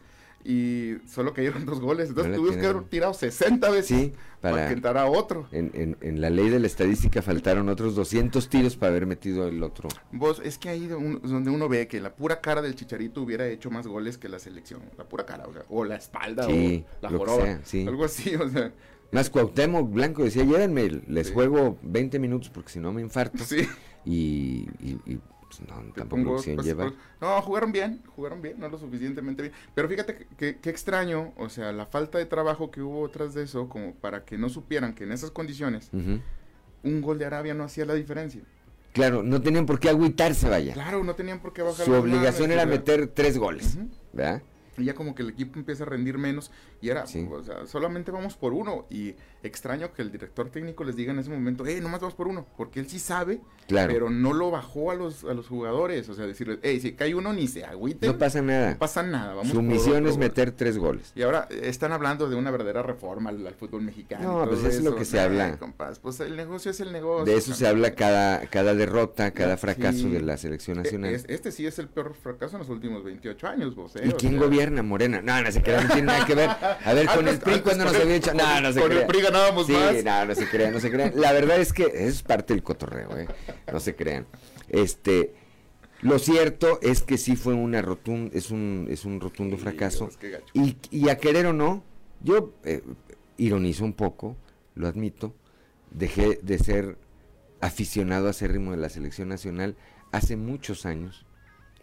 [0.50, 2.08] y solo cayeron dos goles.
[2.08, 5.46] Entonces No tuvimos que haber tirado 60 veces Sí, para, para- que entrara otro.
[5.52, 9.46] En, en- en la ley de la estadística faltaron otros 200 tiros para haber metido
[9.46, 9.90] el otro.
[10.10, 13.20] Vos, es que ahí un- es donde uno ve que la pura cara del Chicharito
[13.20, 14.80] hubiera hecho más goles que la selección.
[14.96, 17.44] La pura cara, o sea, o la espalda, Sí, o la joroba.
[17.44, 17.86] sea, sí.
[17.86, 18.72] Algo así, o sea.
[19.12, 23.38] Más Cuauhtémoc Blanco decía, llévenme, les juego 20 minutos porque si no me infarto.
[23.44, 23.68] Sí.
[24.04, 25.18] Y, y- y,
[25.48, 26.76] pues, no, tampoco lo pues,
[27.20, 29.54] no, jugaron bien, jugaron bien, no lo suficientemente bien.
[29.74, 33.68] Pero fíjate que, extraño, o sea, la falta de trabajo que hubo tras de eso,
[33.68, 35.90] como para que no supieran que en esas condiciones
[36.82, 38.42] un gol de Arabia no hacía la diferencia.
[38.92, 40.72] Claro, no tenían por qué agüitarse, vaya.
[40.74, 43.78] Claro, no tenían por qué bajar Su obligación manos, era meter tres goles.
[44.12, 44.42] ¿verdad?
[44.76, 47.26] Y ya como que el equipo empieza a rendir menos y era, Sí.
[47.30, 48.86] o sea, solamente vamos por uno.
[48.90, 52.28] Y extraño que el director técnico les diga en ese momento, eh, nomás vamos por
[52.28, 53.92] uno, porque él sí sabe, Claro.
[53.92, 56.08] pero no lo bajó a los, a los jugadores.
[56.08, 58.10] O sea, decirles, hey, si cae uno, ni se agüiten.
[58.10, 58.72] No pasa nada.
[58.72, 59.34] No pasa nada.
[59.34, 60.20] Vamos Su misión es gol".
[60.20, 61.12] meter tres goles.
[61.14, 64.40] Y ahora eh, están hablando de una verdadera reforma al, al fútbol mexicano.
[64.40, 65.56] No, pues eso es lo que se habla.
[65.58, 67.24] compas, pues el negocio es el negocio.
[67.24, 69.60] De eso se habla cada, cada derrota, cada Sí.
[69.62, 71.14] fracaso de la selección E- nacional.
[71.14, 73.94] es- este sí es el peor fracaso en los últimos 28 años, vos.
[73.96, 74.42] eh, ¿Y quién sea.
[74.42, 74.82] gobierna?
[74.82, 75.20] Morena.
[75.22, 76.48] No, no se crea, no tiene nada que ver.
[76.84, 78.34] A ver, con el PRI cuando nos había hecho.
[78.34, 79.06] No, con- no se con el.
[79.06, 80.04] PRI ganábamos sí, más.
[80.04, 81.12] no, no se crean, no se crean.
[81.16, 83.26] La verdad es que es parte del cotorreo, ¿eh?
[83.72, 84.26] No se crean.
[84.68, 85.34] Este.
[86.00, 90.10] Lo cierto es que sí fue una rotun, es un, es un rotundo fracaso.
[90.20, 90.42] Dios.
[90.54, 91.82] Y, y a querer o no,
[92.20, 92.82] yo eh,
[93.36, 94.36] ironizo un poco,
[94.76, 95.34] lo admito,
[95.90, 96.96] dejé de ser
[97.60, 99.74] aficionado acérrimo de la selección nacional
[100.12, 101.26] hace muchos años,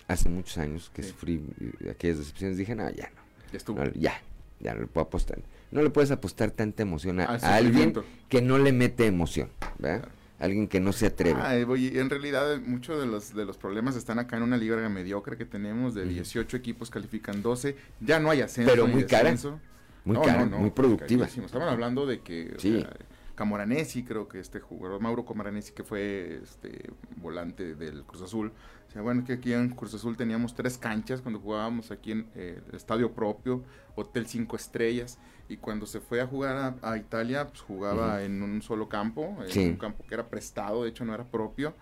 [0.08, 3.22] hace muchos años que sufrí eh, aquellas decepciones, dije, no, ya no,
[3.52, 3.84] Ya estuvo.
[3.84, 4.22] no, ya,
[4.60, 5.40] ya no le puedo apostar.
[5.72, 7.94] No le puedes apostar tanta emoción a, Al a alguien
[8.30, 9.50] que no le mete emoción,
[9.80, 10.08] ¿verdad?
[10.40, 11.40] Alguien que no se atreve.
[11.42, 14.58] Ah, eh, oye, en realidad muchos de los, de los problemas están acá en una
[14.58, 18.70] liga mediocre que tenemos, de 18 equipos califican 12, ya no hay ascenso.
[18.70, 19.60] Pero muy cara, descenso.
[20.04, 21.26] muy cara, muy productiva.
[21.26, 22.90] Estaban hablando de que o sea,
[23.36, 28.52] Camoranesi, creo que este jugador, Mauro Camoranesi, que fue este volante del Cruz Azul.
[28.88, 32.28] O sea, bueno, que aquí en Cruz Azul teníamos tres canchas cuando jugábamos aquí en
[32.36, 33.64] eh, el estadio propio,
[33.96, 35.20] Hotel Cinco Estrellas.
[35.48, 39.38] Y cuando se fue a jugar a, a Italia, pues jugaba en un solo campo,
[39.44, 39.60] en Sí.
[39.66, 41.76] un campo que era prestado, de hecho no era propio,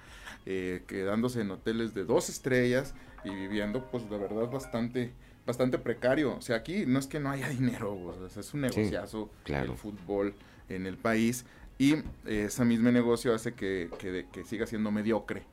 [0.45, 2.93] eh, quedándose en hoteles de dos estrellas
[3.23, 5.13] y viviendo, pues de verdad bastante
[5.45, 6.37] bastante precario.
[6.37, 9.29] O sea, aquí no es que no haya dinero, o sea, es un Sí, negociazo
[9.43, 9.71] claro.
[9.73, 10.33] el fútbol
[10.69, 11.45] en el país
[11.77, 11.95] y
[12.25, 15.43] ese mismo negocio hace que, que, siga siendo mediocre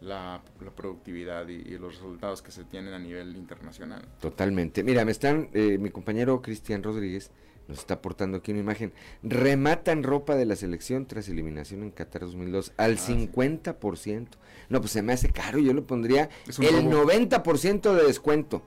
[0.00, 4.02] la, la productividad y, y los resultados que se tienen a nivel internacional.
[4.20, 4.82] Totalmente.
[4.82, 7.30] Mira, me están, eh, mi compañero Cristian Rodríguez
[7.68, 8.92] nos está aportando aquí una imagen.
[9.22, 13.12] Rematan ropa de la selección tras eliminación en Qatar 2002 al Ah, sí.
[13.12, 14.26] 50%.
[14.68, 17.04] No, pues se me hace caro, yo le pondría el robo.
[17.04, 18.62] 90% de descuento.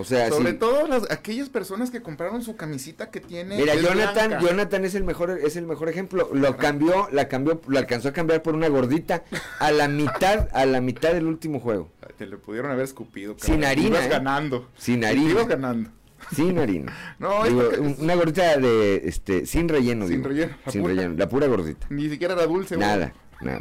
[0.00, 0.58] O sea, Sobre sí.
[0.58, 3.56] todo las, aquellas personas que compraron su camisita que tiene.
[3.56, 4.46] Mira, Jonathan, blanca.
[4.46, 6.30] Jonathan es el mejor, es el mejor ejemplo.
[6.32, 9.24] Lo cambió, la cambió, lo alcanzó a cambiar por una gordita
[9.58, 11.90] a la mitad, a la mitad del último juego.
[12.16, 13.34] Te le pudieron haber escupido.
[13.38, 13.64] Sin cabrón.
[13.70, 14.08] harina, Ibas ¿eh?
[14.08, 14.68] ganando.
[14.78, 15.30] Sin harina.
[15.32, 15.90] Ibas ganando.
[16.32, 16.92] Sin harina.
[17.18, 17.68] No, Digo,
[17.98, 20.06] una gordita de, este, sin relleno.
[20.06, 20.28] Sin digo.
[20.28, 20.94] relleno, Sin pura.
[20.94, 21.88] relleno, la pura gordita.
[21.90, 22.76] Ni siquiera era dulce.
[22.76, 23.60] Nada, nada.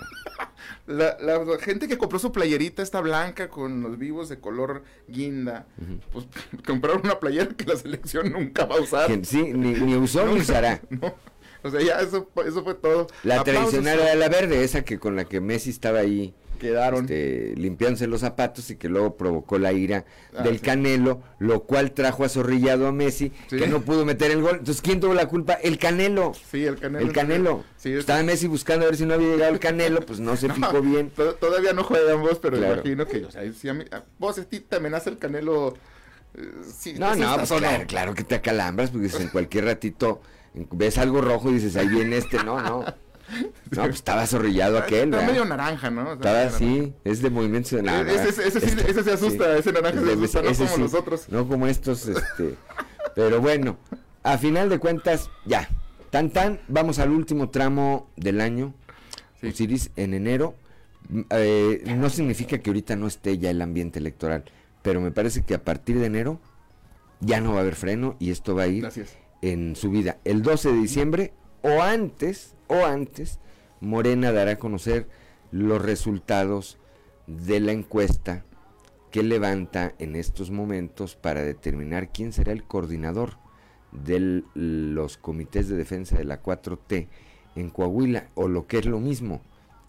[0.85, 5.67] La, la gente que compró su playerita esta blanca con los vivos de color guinda,
[6.11, 6.25] pues
[6.65, 9.11] compraron una playera que la selección nunca va a usar.
[9.25, 10.81] Sí, ni, ni usó ni usará.
[10.89, 11.13] No.
[11.63, 13.07] O sea, ya eso, eso fue todo.
[13.23, 13.71] La Aplausos.
[13.71, 17.05] tradicional era la verde, esa que con la que Messi estaba ahí Quedaron.
[17.05, 20.05] este, limpiándose los zapatos y que luego provocó la ira
[20.35, 20.61] Ah, del sí.
[20.65, 23.57] Canelo, lo cual trajo azorrillado a Messi, Sí.
[23.57, 24.57] que no pudo meter el gol.
[24.59, 25.53] Entonces, ¿quién tuvo la culpa?
[25.53, 26.33] El Canelo.
[26.51, 27.05] Sí, el Canelo.
[27.05, 27.63] El Canelo.
[27.77, 30.47] Sí, Estaba Messi buscando a ver si no había llegado el Canelo, pues no se
[30.47, 31.09] No, fijó bien.
[31.09, 32.73] to- Todavía no juegan vos, pero Claro.
[32.75, 35.75] imagino que, o sea, si a mí- a- vos a ti te amenaza el Canelo.
[36.35, 36.41] eh,
[36.77, 37.57] sí, No, ¿sí no, pues no?
[37.57, 40.21] claro, claro que te acalambras, porque en cualquier ratito
[40.53, 42.83] ves algo rojo y dices, ahí viene este, no, no.
[43.71, 46.13] No, pues estaba zorrillado aquel, Está medio naranja, ¿no?
[46.13, 48.09] Estaba así, es de movimiento de nada.
[48.11, 51.29] ese- ese- ese sí- ese se asusta, ese naranja se asusta, no como los otros.
[51.29, 52.55] No como estos, este.
[53.15, 53.77] Pero bueno,
[54.23, 55.67] a final de cuentas, ya.
[56.09, 58.73] Tan tan, vamos al último tramo del año.
[59.43, 60.55] Osiris, en enero.
[61.09, 64.45] Mm, eh, no significa que ahorita no esté ya el ambiente electoral,
[64.81, 66.39] pero me parece que a partir de enero
[67.19, 68.87] ya no va a haber freno y esto va a ir
[69.41, 70.17] en su vida.
[70.23, 73.39] El 12 de diciembre o antes, o antes,
[73.79, 75.07] Morena dará a conocer
[75.51, 76.77] los resultados
[77.27, 78.43] de la encuesta
[79.11, 83.37] que levanta en estos momentos para determinar quién será el coordinador
[83.91, 87.07] de los comités de defensa de la 4T
[87.55, 89.41] en Coahuila, o lo que es lo mismo,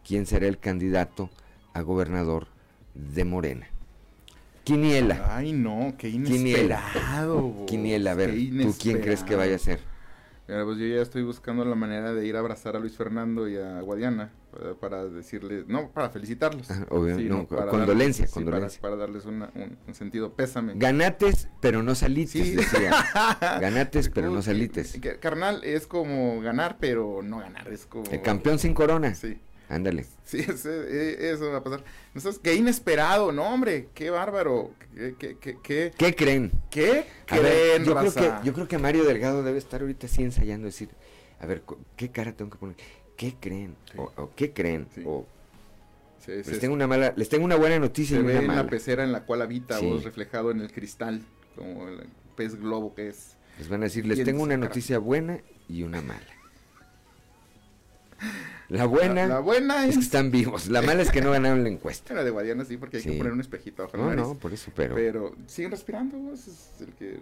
[0.07, 1.29] quién será el candidato
[1.75, 2.47] a gobernador
[2.95, 3.69] de Morena.
[4.65, 5.37] Quiniela.
[5.37, 7.67] Ay, no, qué inesperado.
[7.67, 9.81] Quiniela, a ver, ¿tú quién crees que vaya a ser?
[10.49, 13.59] Pues yo ya estoy buscando la manera de ir a abrazar a Luis Fernando y
[13.59, 14.33] a Guadiana
[14.81, 16.71] para, decirles, no, para felicitarlos.
[16.71, 18.81] Ah, no, condolencia, condolencia.
[18.81, 19.47] para, darles un,
[19.93, 20.73] sentido pésame.
[20.77, 22.93] Ganates, pero no salites, decía.
[23.61, 24.99] Ganates, pero no salites.
[25.21, 28.11] Carnal, es como ganar, pero no ganar, es como...
[28.11, 29.15] El campeón sin corona.
[29.15, 29.39] Sí.
[29.69, 30.07] Ándale.
[30.25, 31.85] Sí, e, eso va a pasar.
[32.15, 34.73] Entonces, qué inesperado, no, hombre, qué bárbaro.
[34.95, 36.51] ¿Qué, qué, qué, qué, creen?
[36.71, 40.67] ¿Qué creen, yo, creo que, yo creo que Mario Delgado debe estar ahorita así ensayando,
[40.67, 40.89] decir,
[41.41, 41.63] a ver,
[41.97, 42.77] ¿qué cara tengo que poner?
[43.17, 43.77] ¿Qué creen?
[43.97, 44.89] O, ¿Qué creen?
[45.05, 45.27] O,
[46.27, 48.63] les, tengo una mala, les tengo una buena noticia y una mala.
[48.63, 51.23] la pecera en la cual habita vos reflejado en el cristal,
[51.55, 53.37] como el pez globo que es.
[53.59, 56.21] Les van a decir, les tengo una noticia buena y una mala.
[58.69, 59.95] La buena, la, buena es...
[59.95, 60.69] que están vivos.
[60.69, 62.13] La mala es que no ganaron la encuesta.
[62.13, 64.95] La de Guadiana sí, porque hay que poner un espejito No, no, por eso, pero.
[64.95, 67.21] Pero siguen respirando, es el que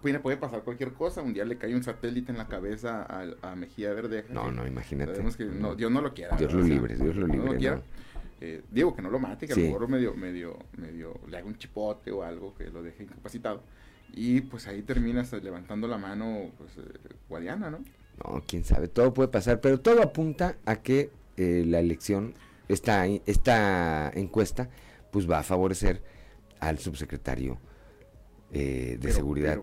[0.00, 1.22] puede, puede pasar cualquier cosa.
[1.22, 3.06] Un día le cae un satélite en la cabeza
[3.42, 4.32] a, Mejía Verdeja.
[4.32, 5.20] No, no, imagínate.
[5.36, 6.36] Que no, Dios no lo quiera.
[6.36, 7.58] Dios lo libre, Dios lo libre.
[7.58, 7.82] No
[8.40, 11.46] eh, digo que no lo mate, que a lo mejor medio, medio, medio le haga
[11.46, 13.62] un chipote o algo que lo deje incapacitado.
[14.12, 16.98] Y pues ahí terminas levantando la mano, pues, eh,
[17.28, 17.78] Guadiana, ¿no?
[18.22, 22.34] No, quién sabe, todo puede pasar, pero todo apunta a que eh, la elección,
[22.68, 24.68] esta, esta encuesta,
[25.10, 26.02] pues va a favorecer
[26.60, 27.58] al subsecretario
[28.52, 29.60] eh, de Seguridad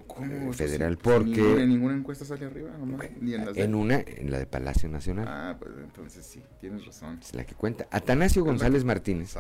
[0.52, 1.62] Federal, porque...
[1.64, 2.72] ¿En ninguna encuesta sale arriba?
[3.56, 5.26] en, una, en la de Palacio Nacional.
[5.30, 7.20] Ah, pues entonces sí, tienes razón.
[7.22, 7.88] Es la que cuenta.
[7.90, 9.34] Atanasio González Martínez,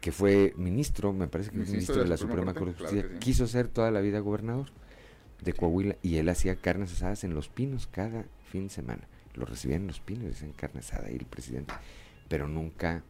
[0.00, 3.46] que fue ministro, me parece que ministro, ministro de la, Suprema, Corte de Justicia, quiso
[3.46, 4.66] ser toda la vida gobernador
[5.42, 9.02] de Coahuila y él hacía carnes asadas en Los Pinos cada fin de semana.
[9.34, 11.74] Lo recibían en Los Pinos, dicen carne asada y el presidente.
[12.28, 13.02] Pero nunca...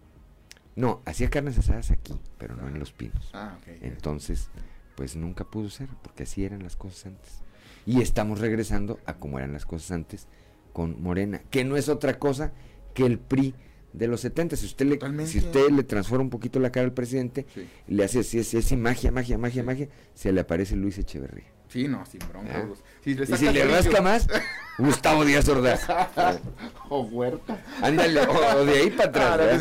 [0.74, 3.30] No, hacía carnes asadas aquí, pero no en Los Pinos.
[3.32, 4.50] Ah, Entonces,
[4.94, 7.40] pues nunca pudo ser, porque así eran las cosas antes.
[7.86, 10.26] Y estamos regresando a cómo eran las cosas antes
[10.72, 12.52] con Morena, que no es otra cosa
[12.92, 13.54] que el PRI
[13.96, 14.56] de los 70.
[14.56, 17.46] Si usted le, si usted le transforma un poquito la cara al presidente,
[17.88, 21.46] le hace así, así, magia, magia, magia, magia, se le aparece Luis Echeverría.
[21.68, 22.64] Sí, no, sin bronca.
[22.64, 22.74] ¿Ah?
[23.02, 24.28] Si le y si le rasca más,
[24.78, 25.86] Gustavo Díaz Ordaz.
[26.90, 27.60] o Huerta.
[27.82, 29.60] Ándale, o, de ahí para atrás.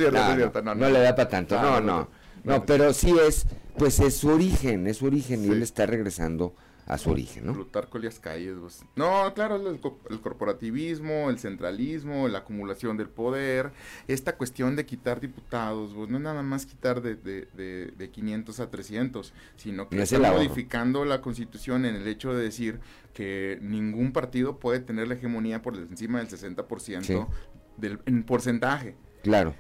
[0.64, 1.60] no, no, le da para tanto.
[1.60, 2.10] No, no.
[2.44, 3.48] No, pero sí es,
[3.78, 6.54] pues es su origen, es su origen y él está regresando
[6.86, 7.54] a su origen, ¿no?
[7.54, 8.84] Plutarco Elias Calles, pues.
[8.96, 9.80] No, claro, el,
[10.22, 13.72] corporativismo, el centralismo, la acumulación del poder,
[14.08, 18.60] esta cuestión de quitar diputados, pues no es nada más quitar de, de, de, 500
[18.60, 22.80] a 300, sino que está modificando la constitución en el hecho de decir
[23.14, 27.28] que ningún partido puede tener la hegemonía por encima del 60%
[27.78, 28.96] del, en porcentaje.
[29.24, 29.56] Claro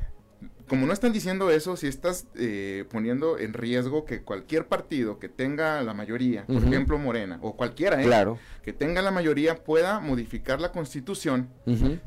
[0.67, 5.29] como no están diciendo eso, si estás eh, poniendo en riesgo que cualquier partido que
[5.29, 8.35] tenga la mayoría, por ejemplo Morena, o cualquiera, ¿eh?
[8.63, 11.49] que tenga la mayoría pueda modificar la constitución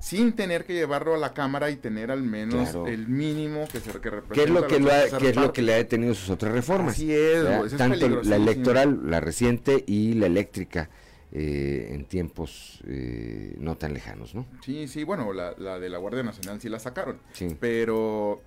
[0.01, 3.93] sin tener que llevarlo a la Cámara y tener al menos el mínimo que se
[4.01, 4.35] que representa.
[4.35, 6.95] ¿Qué es lo que, es lo que le ha detenido sus otras reformas?
[6.95, 10.91] Así es, tanto la electoral, la reciente y la eléctrica.
[11.31, 14.47] Eh, en tiempos eh, no tan lejanos, ¿no?
[14.65, 17.19] Sí, sí, bueno, la, de la Guardia Nacional sí la sacaron,
[17.61, 18.41] pero,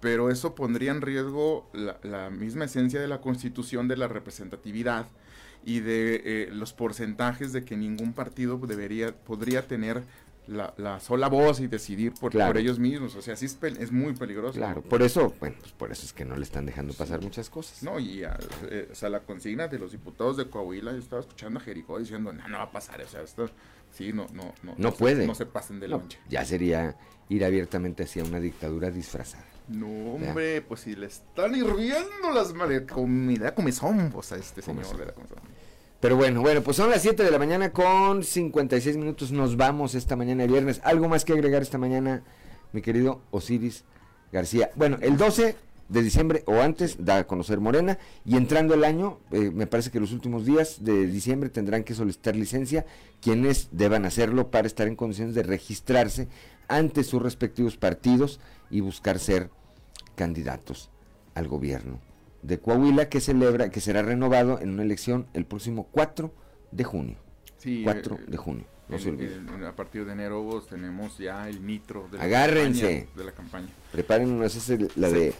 [0.00, 5.06] pero eso pondría en riesgo la, misma esencia de la Constitución de la representatividad
[5.64, 10.02] y de eh, los porcentajes de que ningún partido debería, podría tener
[10.48, 13.14] la, sola voz y decidir por, por ellos mismos.
[13.16, 14.54] O sea, sí es, es muy peligroso.
[14.54, 17.50] Claro, por eso, bueno, pues por eso es que no le están dejando pasar muchas
[17.50, 17.82] cosas.
[17.82, 21.60] No, y eh, o sea, la consigna de los diputados de Coahuila, yo estaba escuchando
[21.60, 23.50] a Jericó diciendo, no, no va a pasar, o sea, esto,
[23.92, 24.74] sí, no, no, no.
[24.78, 25.26] No, puede.
[25.26, 26.18] no se pasen de lonche.
[26.28, 26.96] ya sería
[27.28, 29.44] ir abiertamente hacia una dictadura disfrazada.
[29.68, 34.86] No, hombre, pues si le están hirviendo las malas, comida, comezón, pues a este señor,
[36.00, 39.32] pero bueno, bueno, pues son las 7 de la mañana con 56 minutos.
[39.32, 40.80] Nos vamos esta mañana de viernes.
[40.84, 42.22] ¿Algo más que agregar esta mañana,
[42.72, 43.82] mi querido Osiris
[44.30, 44.70] García?
[44.76, 45.56] Bueno, el 12
[45.88, 49.90] de diciembre o antes da a conocer Morena y entrando el año, eh, me parece
[49.90, 52.86] que los últimos días de diciembre tendrán que solicitar licencia
[53.20, 56.28] quienes deban hacerlo para estar en condiciones de registrarse
[56.68, 58.38] ante sus respectivos partidos
[58.70, 59.50] y buscar ser
[60.18, 60.90] candidatos
[61.34, 62.00] al gobierno
[62.42, 66.32] de Coahuila que celebra, que será renovado en una elección el próximo 4
[66.72, 67.16] de junio.
[67.56, 68.66] Sí, 4 de junio.
[68.90, 72.80] A partir de enero pues, tenemos ya el nitro de la Agárrense.
[72.80, 73.68] Campaña, de la campaña.
[73.92, 74.40] Preparen
[74.96, 75.34] la de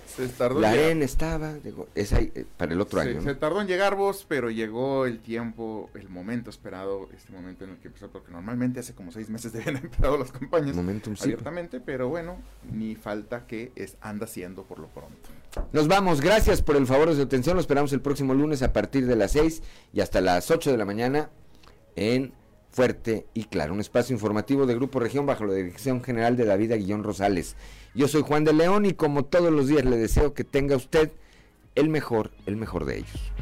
[0.59, 1.55] la arena estaba,
[1.95, 3.23] es eh, para el otro año.
[3.23, 7.71] Se tardó en llegar vos, pero llegó el tiempo, el momento esperado, este momento en
[7.71, 11.15] el que empezó, porque normalmente hace como seis meses deben haber empezado las campañas Momentum,
[11.21, 12.39] abiertamente, pero bueno,
[12.73, 15.31] ni falta que es, anda siendo por lo pronto.
[15.73, 18.73] Nos vamos, gracias por el favor de su atención, lo esperamos el próximo lunes a
[18.73, 19.63] partir de las 6
[19.93, 21.31] y hasta las 8 de la mañana
[21.97, 22.33] en
[22.71, 26.73] Fuerte y Claro, un espacio informativo de Grupo Región bajo la dirección general de David
[26.73, 27.57] Aguillón Rosales.
[27.95, 31.11] Yo soy Juan de León y como todos los días le deseo que tenga usted
[31.75, 33.33] el mejor, el mejor de ellos.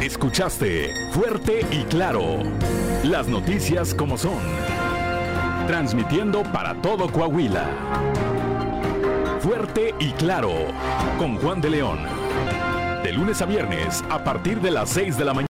[0.00, 2.42] Escuchaste Fuerte y Claro.
[3.04, 4.38] Las noticias como son.
[5.66, 8.31] Transmitiendo para todo Coahuila.
[9.42, 10.52] Fuerte y Claro.
[11.18, 11.98] Con Juan de León.
[13.02, 15.48] De lunes a viernes a partir de las 6 de la mañana.